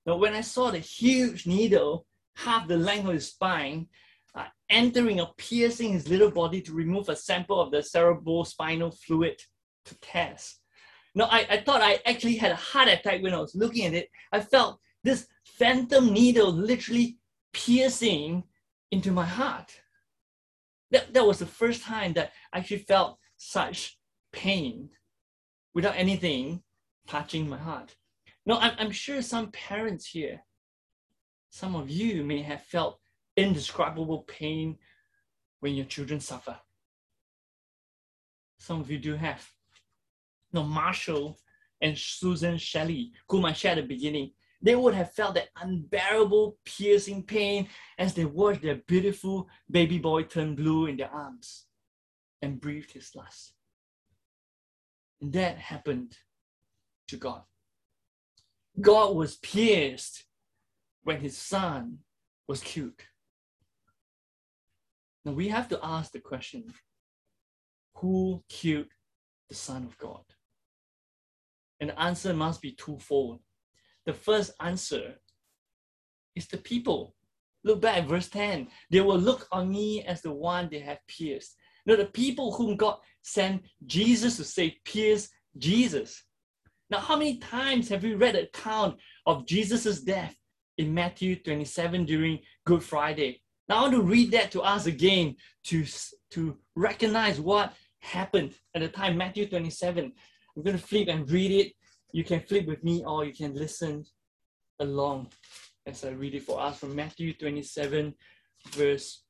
[0.07, 3.89] Now, when I saw the huge needle, half the length of his spine,
[4.71, 9.41] entering or piercing his little body to remove a sample of the cerebrospinal fluid
[9.85, 10.61] to test.
[11.15, 13.95] No, I, I thought I actually had a heart attack when I was looking at
[13.95, 14.11] it.
[14.33, 17.19] I felt this phantom needle literally
[17.53, 18.45] piercing
[18.91, 19.73] into my heart.
[20.91, 23.99] That, that was the first time that I actually felt such
[24.33, 24.91] pain
[25.75, 26.63] without anything
[27.07, 27.97] touching my heart.
[28.45, 30.45] No, I'm, I'm sure some parents here,
[31.51, 33.01] some of you may have felt
[33.37, 34.79] indescribable pain
[35.61, 36.59] when your children suffer.
[38.59, 39.47] Some of you do have.
[40.53, 41.39] Now, Marshall
[41.81, 46.59] and Susan Shelley, whom I shared at the beginning, they would have felt that unbearable,
[46.65, 47.69] piercing pain
[47.99, 51.67] as they watched their beautiful baby boy turn blue in their arms
[52.41, 53.53] and breathed his last.
[55.21, 56.17] And that happened
[57.09, 57.43] to God.
[58.81, 60.25] God was pierced
[61.03, 61.99] when his son
[62.49, 63.01] was killed.
[65.27, 66.73] Now we have to ask the question
[67.97, 68.87] who killed
[69.49, 70.23] the Son of God?
[71.81, 73.41] And the answer must be twofold.
[74.07, 75.17] The first answer
[76.37, 77.17] is the people.
[77.65, 78.69] Look back at verse 10.
[78.91, 81.57] They will look on me as the one they have pierced.
[81.87, 86.23] Now, the people whom God sent Jesus to save pierced Jesus.
[86.89, 90.37] Now, how many times have we read the account of Jesus' death
[90.79, 93.41] in Matthew 27 during Good Friday?
[93.69, 95.85] Now, I want to read that to us again to,
[96.31, 100.13] to recognize what happened at the time, Matthew 27.
[100.57, 101.73] I'm going to flip and read it.
[102.13, 104.05] You can flip with me or you can listen
[104.79, 105.29] along
[105.87, 108.15] as I read it for us from Matthew 27,
[108.71, 109.23] verse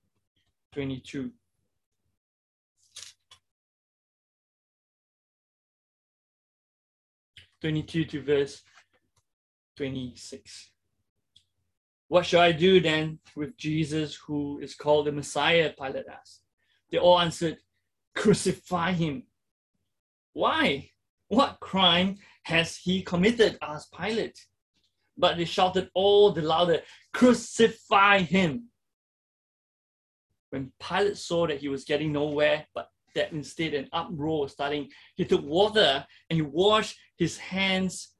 [0.75, 1.31] 22.
[7.59, 8.63] Twenty-two to verse
[9.77, 10.71] twenty-six.
[12.09, 15.73] What shall I do then with Jesus, who is called the Messiah?
[15.77, 16.43] Pilate asked.
[16.91, 17.59] They all answered,
[18.15, 19.25] Crucify him.
[20.33, 20.91] Why?
[21.29, 23.59] What crime has he committed?
[23.61, 24.39] asked Pilate.
[25.19, 28.69] But they shouted all the louder, Crucify him.
[30.51, 34.89] When Pilate saw that he was getting nowhere, but that instead an uproar was starting,
[35.17, 38.13] he took water and he washed his hands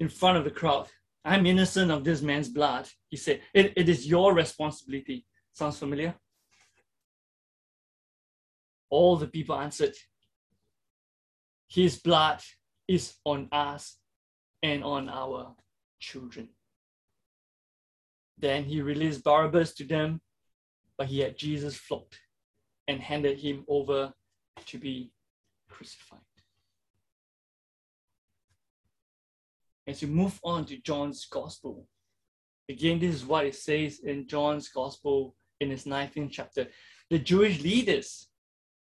[0.00, 0.88] in front of the crowd.
[1.28, 2.88] I'm innocent of this man's blood.
[3.10, 5.26] He said, it, it is your responsibility.
[5.52, 6.14] Sounds familiar?
[8.88, 9.94] All the people answered,
[11.68, 12.40] His blood
[12.86, 13.98] is on us
[14.62, 15.54] and on our
[16.00, 16.48] children.
[18.38, 20.22] Then he released Barabbas to them,
[20.96, 22.16] but he had Jesus flogged
[22.86, 24.14] and handed him over
[24.64, 25.12] to be
[25.68, 26.27] crucified.
[29.88, 31.88] As you move on to John's Gospel,
[32.68, 36.66] again, this is what it says in John's Gospel in his 19th chapter.
[37.08, 38.28] The Jewish leaders,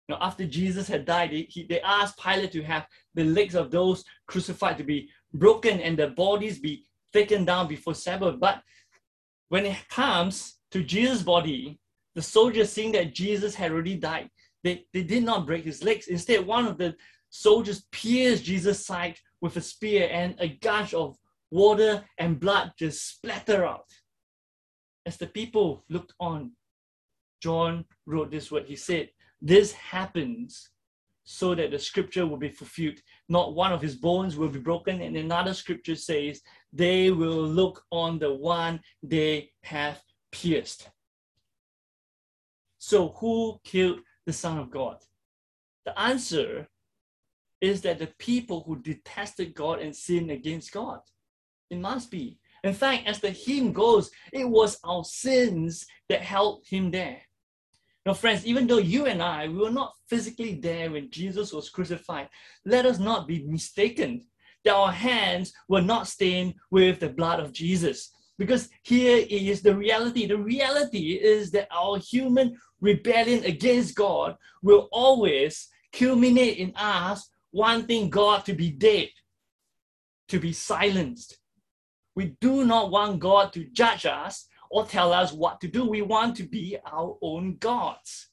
[0.07, 3.53] you know, after Jesus had died, they, he, they asked Pilate to have the legs
[3.53, 8.39] of those crucified to be broken and their bodies be taken down before Sabbath.
[8.39, 8.61] But
[9.49, 11.81] when it comes to Jesus' body,
[12.15, 14.29] the soldiers, seeing that Jesus had already died,
[14.63, 16.07] they, they did not break his legs.
[16.07, 16.95] Instead, one of the
[17.29, 21.17] soldiers pierced Jesus' side with a spear, and a gush of
[21.51, 23.89] water and blood just splatter out.
[25.05, 26.53] As the people looked on,
[27.41, 28.67] John wrote this word.
[28.67, 29.09] He said,
[29.41, 30.69] This happens
[31.25, 32.99] so that the scripture will be fulfilled.
[33.27, 35.01] Not one of his bones will be broken.
[35.01, 40.01] And another scripture says, They will look on the one they have
[40.31, 40.89] pierced.
[42.77, 44.97] So, who killed the Son of God?
[45.85, 46.69] The answer
[47.63, 50.99] is that the people who detested God and sinned against God.
[51.69, 52.37] It must be.
[52.65, 57.21] In fact, as the hymn goes, it was our sins that held him there.
[58.05, 61.69] Now, friends, even though you and I, we were not physically there when Jesus was
[61.69, 62.27] crucified,
[62.65, 64.25] let us not be mistaken
[64.65, 68.11] that our hands were not stained with the blood of Jesus.
[68.37, 70.25] Because here is the reality.
[70.25, 78.09] The reality is that our human rebellion against God will always culminate in us wanting
[78.09, 79.09] God to be dead,
[80.27, 81.37] to be silenced.
[82.15, 85.85] We do not want God to judge us or tell us what to do.
[85.85, 88.29] We want to be our own gods.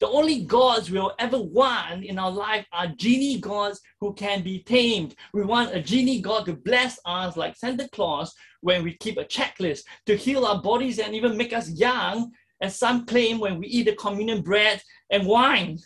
[0.00, 4.62] The only gods we'll ever want in our life are genie gods who can be
[4.62, 5.14] tamed.
[5.32, 9.24] We want a genie god to bless us like Santa Claus when we keep a
[9.24, 13.66] checklist to heal our bodies and even make us young As some claim when we
[13.66, 14.80] eat the communion bread
[15.10, 15.78] and wine,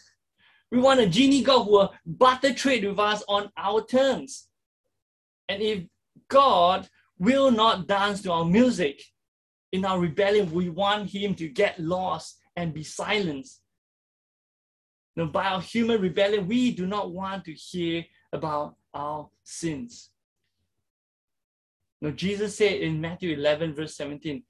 [0.71, 4.49] we want a genie God who will butter trade with us on our terms.
[5.49, 5.85] And if
[6.29, 6.89] God
[7.19, 9.03] will not dance to our music,
[9.73, 13.61] in our rebellion, we want Him to get lost and be silenced.
[15.17, 20.11] Now, by our human rebellion, we do not want to hear about our sins.
[22.01, 24.43] Now, Jesus said in Matthew 11, verse 17,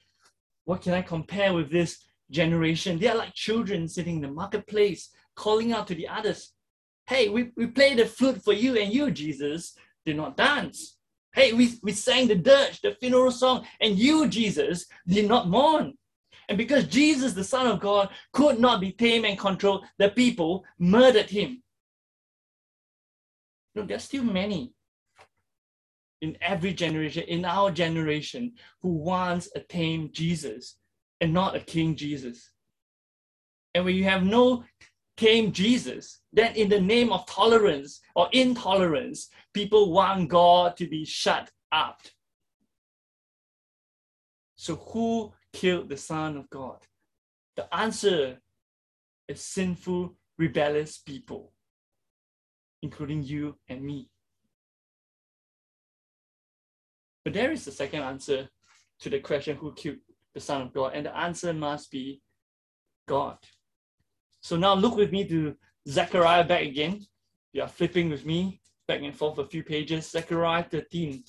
[0.64, 2.99] What can I compare with this generation?
[2.99, 6.53] They are like children sitting in the marketplace, calling out to the others,
[7.07, 9.74] Hey, we, we play the flute for you, and you, Jesus,
[10.05, 10.99] did not dance.
[11.32, 15.95] Hey, we, we sang the dirge, the funeral song, and you, Jesus, did not mourn.
[16.51, 20.64] And because Jesus, the Son of God, could not be tamed and controlled, the people
[20.78, 21.62] murdered him.
[23.74, 24.72] No, there's still many
[26.20, 30.76] in every generation, in our generation, who wants a tame Jesus
[31.20, 32.51] and not a King Jesus.
[33.74, 34.64] And when you have no
[35.19, 41.05] tame Jesus, then in the name of tolerance or intolerance, people want God to be
[41.05, 42.01] shut up.
[44.57, 46.79] So, who killed the Son of God?
[47.57, 48.39] The answer
[49.27, 51.53] is sinful, rebellious people,
[52.83, 54.09] including you and me.
[57.25, 58.49] But there is a second answer
[59.01, 59.99] to the question who killed
[60.35, 62.23] the Son of God, and the answer must be
[63.07, 63.39] God.
[64.49, 65.55] So now look with me to
[65.87, 67.05] Zechariah back again.
[67.53, 70.09] You are flipping with me back and forth a few pages.
[70.09, 71.23] Zechariah 13.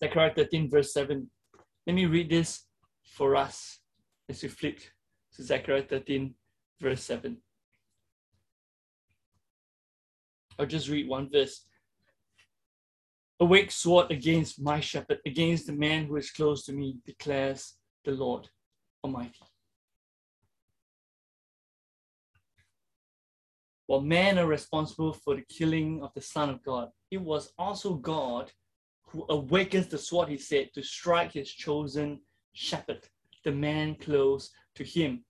[0.00, 1.30] Zechariah 13, verse 7.
[1.86, 2.66] Let me read this
[3.04, 3.78] for us
[4.28, 4.80] as we flip
[5.36, 6.34] to Zechariah 13,
[6.80, 7.36] verse 7.
[10.58, 11.66] I'll just read one verse.
[13.38, 18.10] Awake sword against my shepherd, against the man who is close to me, declares the
[18.10, 18.48] Lord
[19.04, 19.49] Almighty.
[23.90, 27.94] While men are responsible for the killing of the Son of God, it was also
[27.94, 28.52] God
[29.08, 32.20] who awakens the sword, he said, to strike his chosen
[32.52, 33.08] shepherd,
[33.42, 35.24] the man close to him.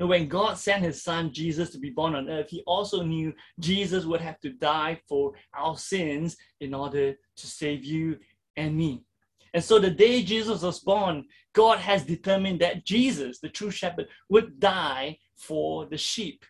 [0.00, 3.34] Now, when God sent his son Jesus to be born on earth, he also knew
[3.60, 8.16] Jesus would have to die for our sins in order to save you
[8.56, 9.04] and me.
[9.52, 14.08] And so, the day Jesus was born, God has determined that Jesus, the true shepherd,
[14.30, 16.42] would die for the sheep.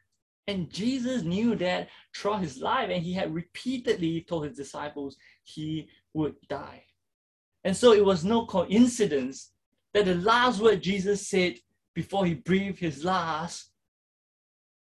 [0.48, 5.88] And Jesus knew that throughout his life, and he had repeatedly told his disciples he
[6.14, 6.84] would die.
[7.64, 9.52] And so, it was no coincidence
[9.92, 11.56] that the last word Jesus said
[11.94, 13.70] before he breathed his last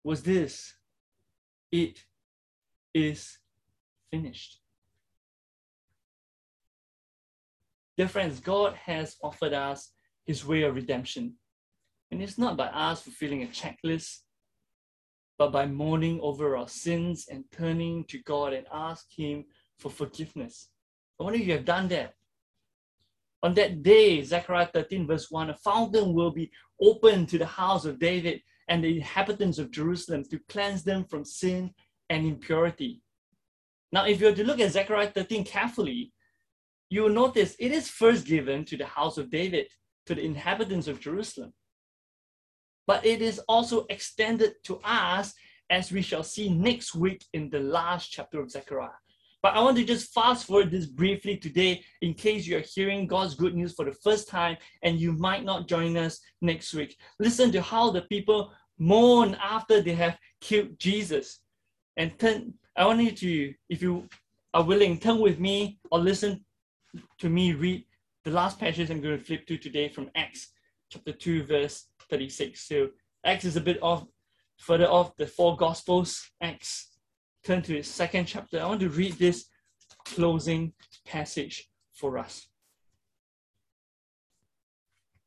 [0.04, 0.74] was this
[1.72, 2.04] it
[2.94, 3.38] is
[4.10, 4.60] finished.
[7.96, 9.90] Dear friends, God has offered us
[10.26, 11.34] his way of redemption.
[12.10, 14.18] And it's not by us fulfilling a checklist,
[15.38, 19.44] but by mourning over our sins and turning to God and ask him
[19.78, 20.68] for forgiveness.
[21.20, 22.14] I wonder if you have done that.
[23.42, 27.84] On that day, Zechariah 13, verse 1, a fountain will be opened to the house
[27.84, 31.70] of David and the inhabitants of Jerusalem to cleanse them from sin
[32.10, 33.02] and impurity.
[33.92, 36.12] Now, if you were to look at Zechariah 13 carefully,
[36.88, 39.66] you will notice it is first given to the house of David,
[40.06, 41.52] to the inhabitants of Jerusalem.
[42.86, 45.34] But it is also extended to us,
[45.70, 48.90] as we shall see next week in the last chapter of Zechariah.
[49.42, 53.34] But I want to just fast forward this briefly today in case you're hearing God's
[53.34, 56.96] good news for the first time and you might not join us next week.
[57.20, 61.40] Listen to how the people mourn after they have killed Jesus.
[61.96, 64.08] And turn, I want you to, if you
[64.52, 66.44] are willing, turn with me or listen
[67.18, 67.84] to me read
[68.24, 70.48] the last passage I'm going to flip to today from Acts
[70.90, 72.68] chapter 2, verse 36.
[72.68, 72.88] So
[73.24, 74.04] Acts is a bit off,
[74.58, 76.30] further off the four Gospels.
[76.40, 76.90] Acts
[77.44, 78.60] turn to his second chapter.
[78.60, 79.46] I want to read this
[80.04, 80.72] closing
[81.06, 82.48] passage for us.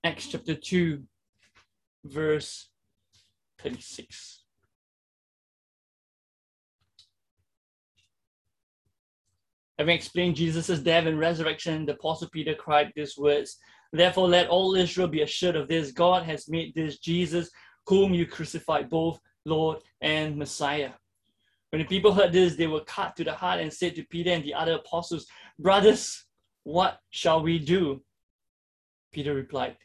[0.04, 1.04] Acts chapter 2,
[2.06, 2.70] verse
[3.62, 4.44] 36.
[9.78, 13.58] Having explained Jesus' death and resurrection, the Apostle Peter cried these words
[13.92, 17.50] Therefore, let all Israel be assured of this God has made this Jesus,
[17.88, 20.92] whom you crucified, both Lord and Messiah.
[21.72, 24.32] When the people heard this, they were cut to the heart and said to Peter
[24.32, 25.28] and the other apostles,
[25.58, 26.26] Brothers,
[26.64, 28.02] what shall we do?
[29.12, 29.78] Peter replied,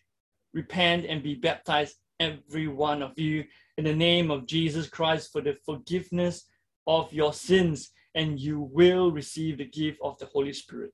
[0.53, 3.45] Repent and be baptized, every one of you,
[3.77, 6.47] in the name of Jesus Christ for the forgiveness
[6.87, 10.93] of your sins, and you will receive the gift of the Holy Spirit.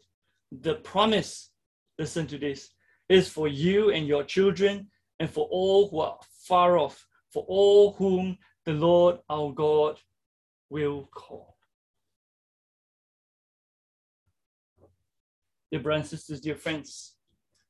[0.51, 1.51] The promise,
[1.99, 2.71] listen to this,
[3.11, 4.87] is for you and your children
[5.19, 9.99] and for all who are far off, for all whom the Lord our God
[10.71, 11.57] will call.
[15.73, 17.17] Dear brothers and sisters, dear friends,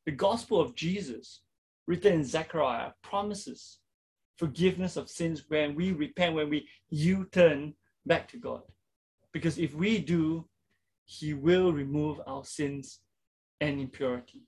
[0.05, 1.41] the gospel of Jesus,
[1.87, 3.79] written in Zechariah, promises
[4.37, 7.75] forgiveness of sins when we repent, when we U turn
[8.05, 8.63] back to God.
[9.33, 10.47] Because if we do,
[11.07, 13.01] He will remove our sins
[13.61, 14.43] and impurity.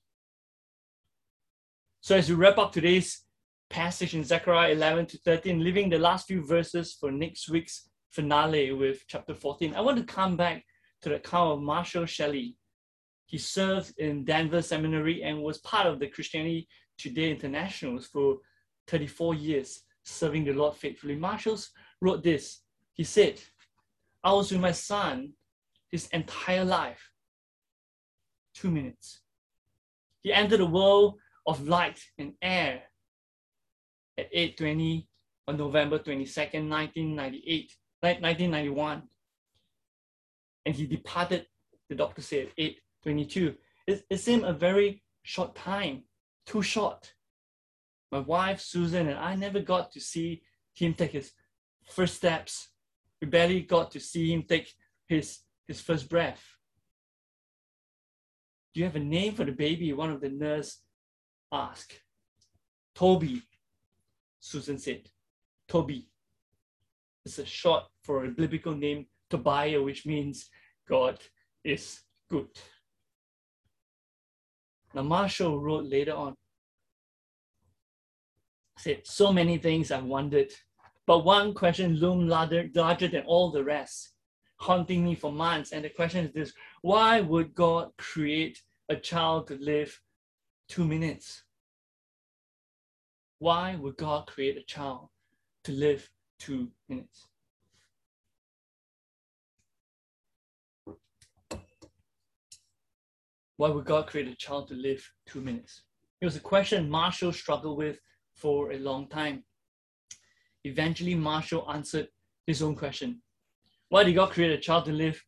[2.04, 3.22] So, as we wrap up today's
[3.70, 8.72] passage in Zechariah 11 to 13, leaving the last few verses for next week's finale
[8.72, 10.64] with chapter 14, I want to come back
[11.02, 12.56] to the account of Marshall Shelley.
[13.26, 16.66] He served in Denver Seminary and was part of the Christianity
[16.98, 18.38] Today Internationals for
[18.88, 21.14] 34 years, serving the Lord faithfully.
[21.14, 22.62] Marshalls wrote this.
[22.94, 23.40] He said,
[24.24, 25.34] I was with my son
[25.88, 27.12] his entire life.
[28.56, 29.20] Two minutes.
[30.22, 32.82] He entered the world of light and air
[34.18, 35.06] at 8.20
[35.48, 39.02] on November 22nd, 1998, 1991.
[40.64, 41.46] And he departed,
[41.88, 43.56] the doctor said, 8.22.
[43.86, 46.04] It, it seemed a very short time,
[46.46, 47.14] too short.
[48.10, 50.42] My wife, Susan, and I never got to see
[50.74, 51.32] him take his
[51.90, 52.68] first steps.
[53.20, 54.72] We barely got to see him take
[55.08, 56.42] his, his first breath.
[58.72, 59.92] Do you have a name for the baby?
[59.92, 60.78] One of the nurse
[61.52, 62.00] asked.
[62.94, 63.42] Toby,
[64.40, 65.08] Susan said.
[65.68, 66.08] Toby.
[67.24, 70.50] It's a short for a biblical name, Tobiah, which means
[70.88, 71.20] God
[71.64, 72.48] is good.
[74.94, 76.34] Now, Marshall wrote later on,
[78.76, 80.52] said, So many things I wondered,
[81.06, 84.12] but one question loomed larger, larger than all the rest,
[84.56, 85.72] haunting me for months.
[85.72, 89.98] And the question is this why would God create a child to live
[90.72, 91.42] two minutes?
[93.40, 95.10] Why would God create a child
[95.64, 96.08] to live
[96.38, 97.26] two minutes?
[103.58, 105.82] Why would God create a child to live two minutes?
[106.22, 107.98] It was a question Marshall struggled with
[108.34, 109.44] for a long time.
[110.64, 112.08] Eventually, Marshall answered
[112.46, 113.20] his own question
[113.90, 115.22] Why did God create a child to live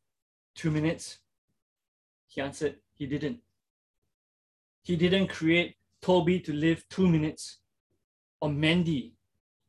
[0.55, 1.19] two minutes?
[2.29, 3.41] He answered, He didn't.
[4.85, 7.61] He didn't create Toby to live two minutes
[8.41, 9.15] or Mandy,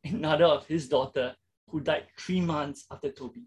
[0.04, 1.36] another of his daughter,
[1.70, 3.46] who died three months after Toby.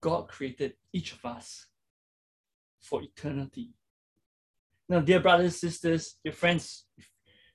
[0.00, 1.66] God created each of us
[2.80, 3.70] for eternity.
[4.88, 6.84] Now, dear brothers, sisters, dear friends,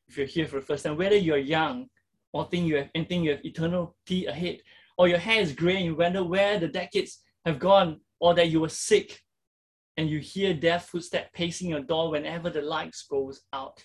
[0.07, 1.87] if, you're here for the first time, whether you're young
[2.31, 4.59] or think you have anything you have eternity ahead,
[4.97, 8.49] or your hair is gray and you wonder where the decades have gone, or that
[8.49, 9.21] you were sick
[9.97, 13.83] and you hear death footsteps pacing your door whenever the lights goes out.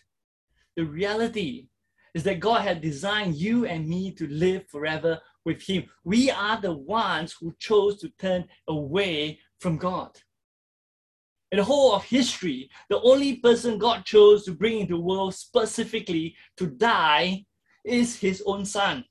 [0.77, 1.69] The reality
[2.15, 5.85] is that God had designed you and me to live forever with Him.
[6.05, 10.11] We are the ones who chose to turn away from God.
[11.51, 15.35] In the whole of history, the only person God chose to bring into the world
[15.35, 17.45] specifically to die
[17.85, 19.05] is His own Son.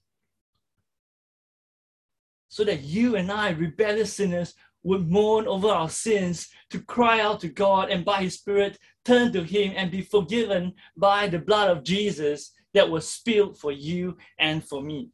[2.50, 4.54] So that you and I, rebellious sinners,
[4.84, 9.32] would mourn over our sins, to cry out to God, and by His Spirit turn
[9.34, 14.18] to Him and be forgiven by the blood of Jesus that was spilled for you
[14.40, 15.10] and for me.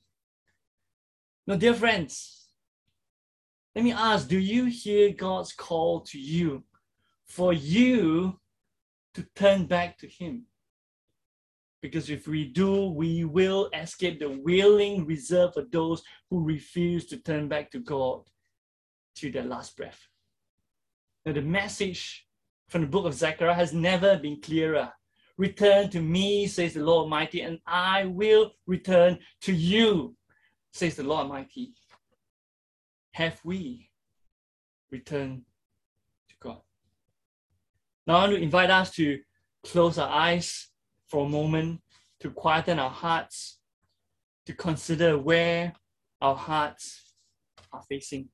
[1.46, 2.46] Now, dear friends,
[3.76, 6.64] let me ask do you hear God's call to you
[7.28, 8.40] for you
[9.14, 10.44] to turn back to Him?
[11.82, 17.18] Because if we do, we will escape the wailing reserved for those who refuse to
[17.18, 18.24] turn back to God
[19.20, 20.00] to their last breath.
[21.26, 22.26] Now, the message
[22.70, 24.92] from the book of Zechariah has never been clearer.
[25.38, 30.16] Return to me, says the Lord Almighty, and I will return to you,
[30.74, 31.74] says the Lord Almighty.
[33.12, 33.90] Have we
[34.92, 35.44] returned
[36.30, 36.62] to God?
[38.06, 39.20] Now I want to invite us to
[39.64, 40.70] close our eyes
[41.08, 41.82] for a moment,
[42.22, 43.60] to quieten our hearts,
[44.46, 45.74] to consider where
[46.22, 47.14] our hearts
[47.72, 48.30] are facing.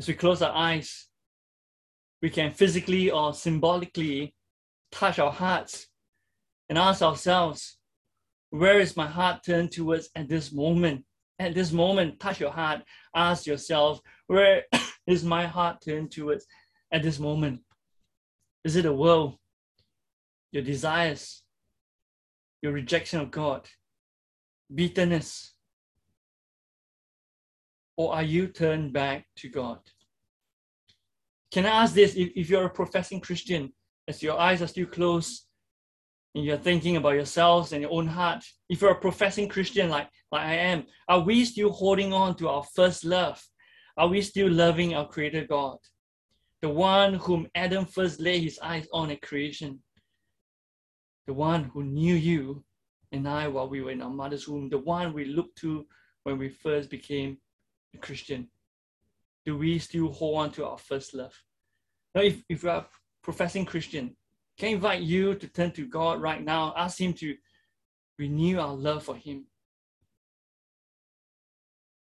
[0.00, 1.08] As we close our eyes,
[2.22, 4.34] we can physically or symbolically
[4.90, 5.88] touch our hearts
[6.70, 7.76] and ask ourselves,
[8.48, 11.04] where is my heart turned towards at this moment?
[11.38, 12.80] At this moment, touch your heart.
[13.14, 14.64] Ask yourself, where
[15.06, 16.46] is my heart turned towards
[16.90, 17.60] at this moment?
[18.64, 19.36] Is it the world,
[20.50, 21.42] your desires,
[22.62, 23.68] your rejection of God,
[24.74, 25.49] bitterness?
[27.96, 29.78] Or are you turned back to God?
[31.50, 32.14] Can I ask this?
[32.14, 33.72] If, if you're a professing Christian,
[34.08, 35.46] as your eyes are still closed,
[36.34, 40.08] and you're thinking about yourselves and your own heart, if you're a professing Christian like,
[40.30, 43.42] like I am, are we still holding on to our first love?
[43.96, 45.78] Are we still loving our Creator God?
[46.62, 49.80] The one whom Adam first laid his eyes on at creation.
[51.26, 52.64] The one who knew you
[53.12, 54.68] and I while we were in our mother's womb.
[54.68, 55.86] The one we looked to
[56.22, 57.38] when we first became
[57.98, 58.48] Christian.
[59.44, 61.34] Do we still hold on to our first love?
[62.14, 62.86] Now, if, if you're a
[63.22, 64.16] professing Christian,
[64.58, 67.34] can I invite you to turn to God right now, ask Him to
[68.18, 69.46] renew our love for Him,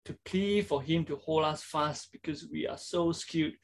[0.06, 3.54] to plead for Him to hold us fast because we are so skewed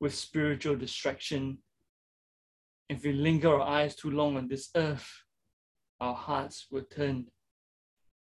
[0.00, 1.58] with spiritual distraction.
[2.88, 5.08] If we linger our eyes too long on this earth,
[6.00, 7.26] our hearts will turn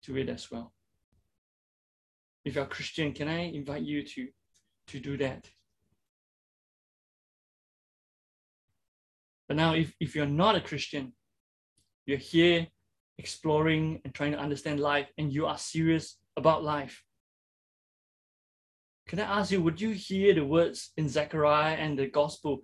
[0.03, 0.74] to it as well.
[2.45, 4.27] If you're a Christian, can I invite you to,
[4.87, 5.49] to do that?
[9.47, 11.13] But now, if, if you're not a Christian,
[12.05, 12.67] you're here
[13.17, 17.03] exploring and trying to understand life, and you are serious about life.
[19.07, 22.61] Can I ask you, would you hear the words in Zechariah and the gospel?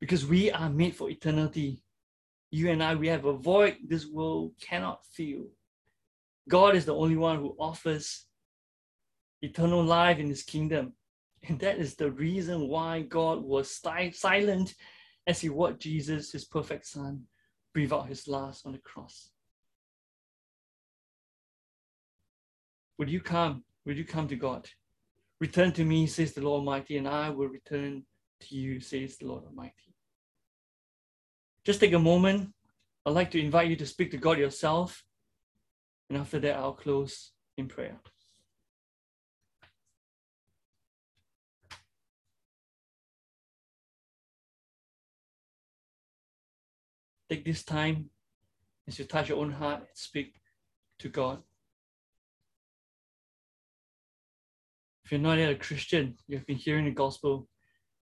[0.00, 1.82] Because we are made for eternity.
[2.50, 5.46] You and I, we have a void this world cannot fill.
[6.48, 8.27] God is the only one who offers
[9.42, 10.92] eternal life in his kingdom.
[11.48, 13.80] And that is the reason why God was
[14.12, 14.74] silent
[15.26, 17.24] as he watched Jesus, his perfect son,
[17.72, 19.30] breathe out his last on the cross.
[22.98, 23.62] Would you come?
[23.86, 24.68] Would you come to God?
[25.40, 28.02] Return to me, says the Lord Almighty, and I will return
[28.40, 29.94] to you, says the Lord Almighty.
[31.64, 32.52] Just take a moment.
[33.06, 35.04] I'd like to invite you to speak to God yourself.
[36.08, 38.00] And after that, I'll close in prayer.
[47.28, 48.10] Take this time
[48.86, 50.34] as you touch your own heart and speak
[51.00, 51.42] to God.
[55.04, 57.48] If you're not yet a Christian, you've been hearing the gospel,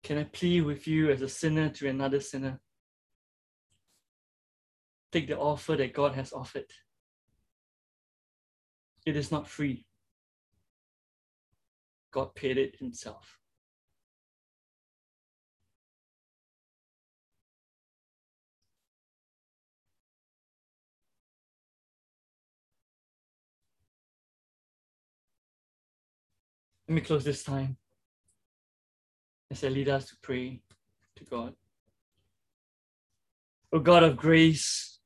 [0.03, 2.59] can I plead with you as a sinner to another sinner?
[5.11, 6.71] Take the offer that God has offered.
[9.05, 9.85] It is not free.
[12.11, 13.39] God paid it himself.
[26.87, 27.77] Let me close this time
[29.49, 30.61] as I lead us to pray
[31.15, 31.53] to God.
[33.71, 34.99] O God of grace,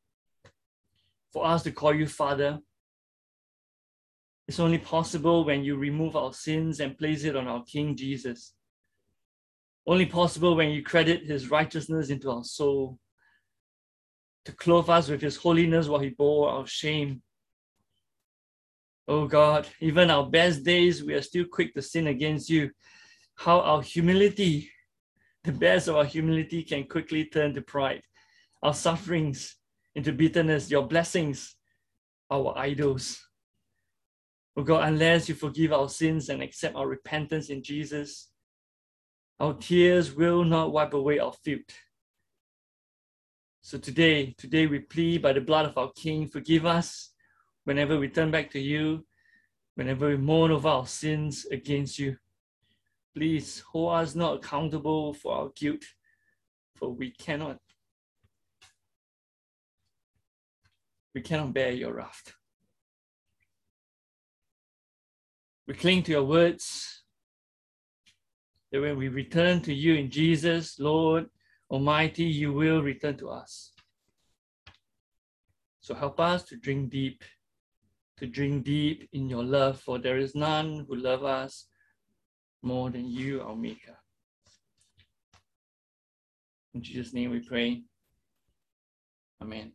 [1.31, 2.59] for us to call you Father,
[4.47, 8.53] it's only possible when you remove our sins and place it on our King Jesus.
[9.85, 12.97] Only possible when you credit his righteousness into our soul,
[14.45, 17.21] to clothe us with his holiness while he bore our shame
[19.09, 22.71] Oh God, even our best days, we are still quick to sin against you.
[23.35, 24.69] How our humility,
[25.45, 28.01] the best of our humility, can quickly turn to pride.
[28.61, 29.55] Our sufferings
[29.95, 31.55] into bitterness, your blessings,
[32.29, 33.23] our idols.
[34.57, 38.27] Oh God, unless you forgive our sins and accept our repentance in Jesus,
[39.39, 41.77] our tears will not wipe away our filth.
[43.61, 47.11] So today, today we plead by the blood of our King, forgive us
[47.67, 49.05] whenever we turn back to you,
[49.75, 52.15] whenever we mourn over our sins against you.
[53.13, 55.83] Please hold us not accountable for our guilt,
[56.77, 57.57] for we cannot.
[61.13, 62.31] We cannot bear your wrath.
[65.67, 67.03] We cling to your words
[68.71, 71.25] that when we return to you in Jesus, Lord
[71.69, 73.73] Almighty, you will return to us.
[75.81, 77.25] So help us to drink deep
[78.17, 81.67] to drink deep in your love, for there is none who love us
[82.63, 83.97] more than you, our Maker.
[86.73, 87.83] In Jesus' name we pray.
[89.41, 89.71] Amen.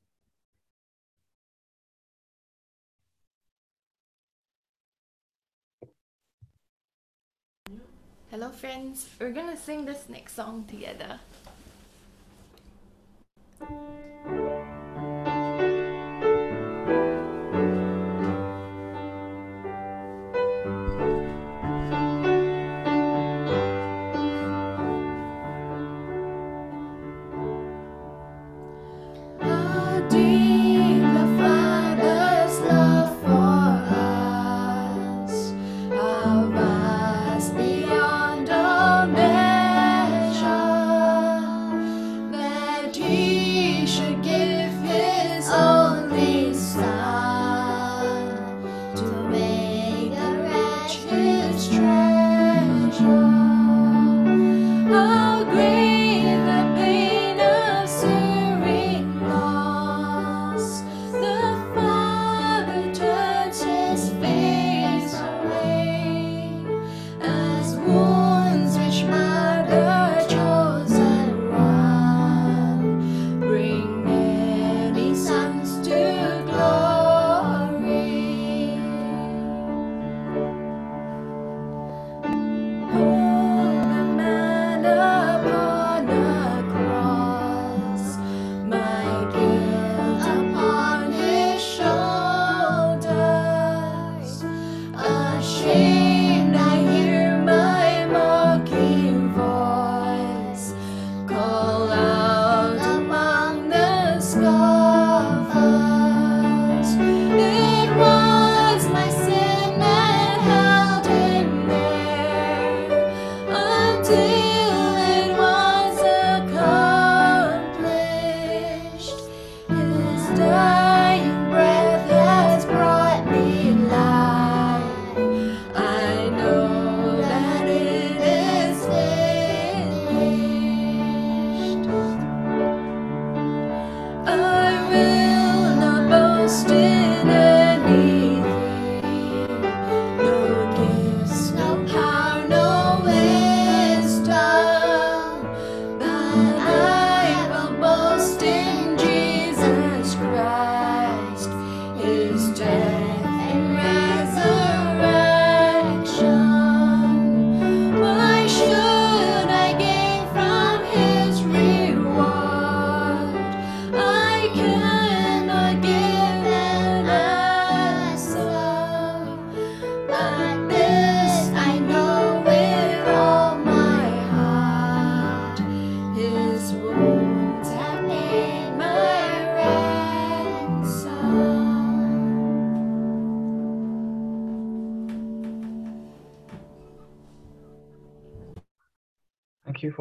[8.30, 9.08] Hello, friends.
[9.20, 11.20] We're gonna sing this next song together.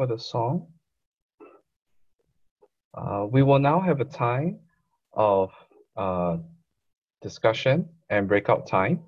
[0.02, 0.66] For the song.
[2.92, 4.58] Uh, we will now have a time
[5.12, 5.52] of
[5.96, 6.38] uh,
[7.20, 8.98] discussion and breakout time.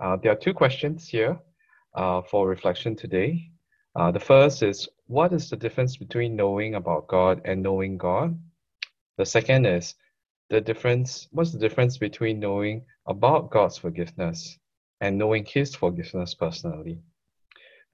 [0.00, 1.38] Uh, there are two questions here
[1.94, 3.50] uh, for reflection today.
[3.96, 8.38] Uh, the first is, what is the difference between knowing about God and knowing God?
[9.16, 9.94] The second is,
[10.50, 14.58] the difference, what's the difference between knowing about God's forgiveness
[15.00, 16.98] and knowing His forgiveness personally?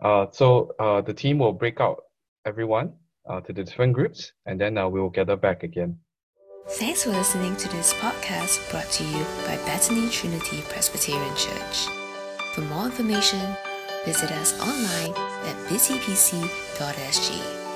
[0.02, 0.74] Uh, so
[1.06, 2.09] the team will break out
[2.44, 2.92] everyone
[3.28, 5.98] uh, to the different groups and then uh, we will gather back again.
[6.68, 11.86] Thanks for listening to this podcast brought to you by Bethany Trinity Presbyterian Church.
[12.54, 13.40] For more information,
[14.04, 15.12] visit us online
[15.46, 17.69] at btpc.sg.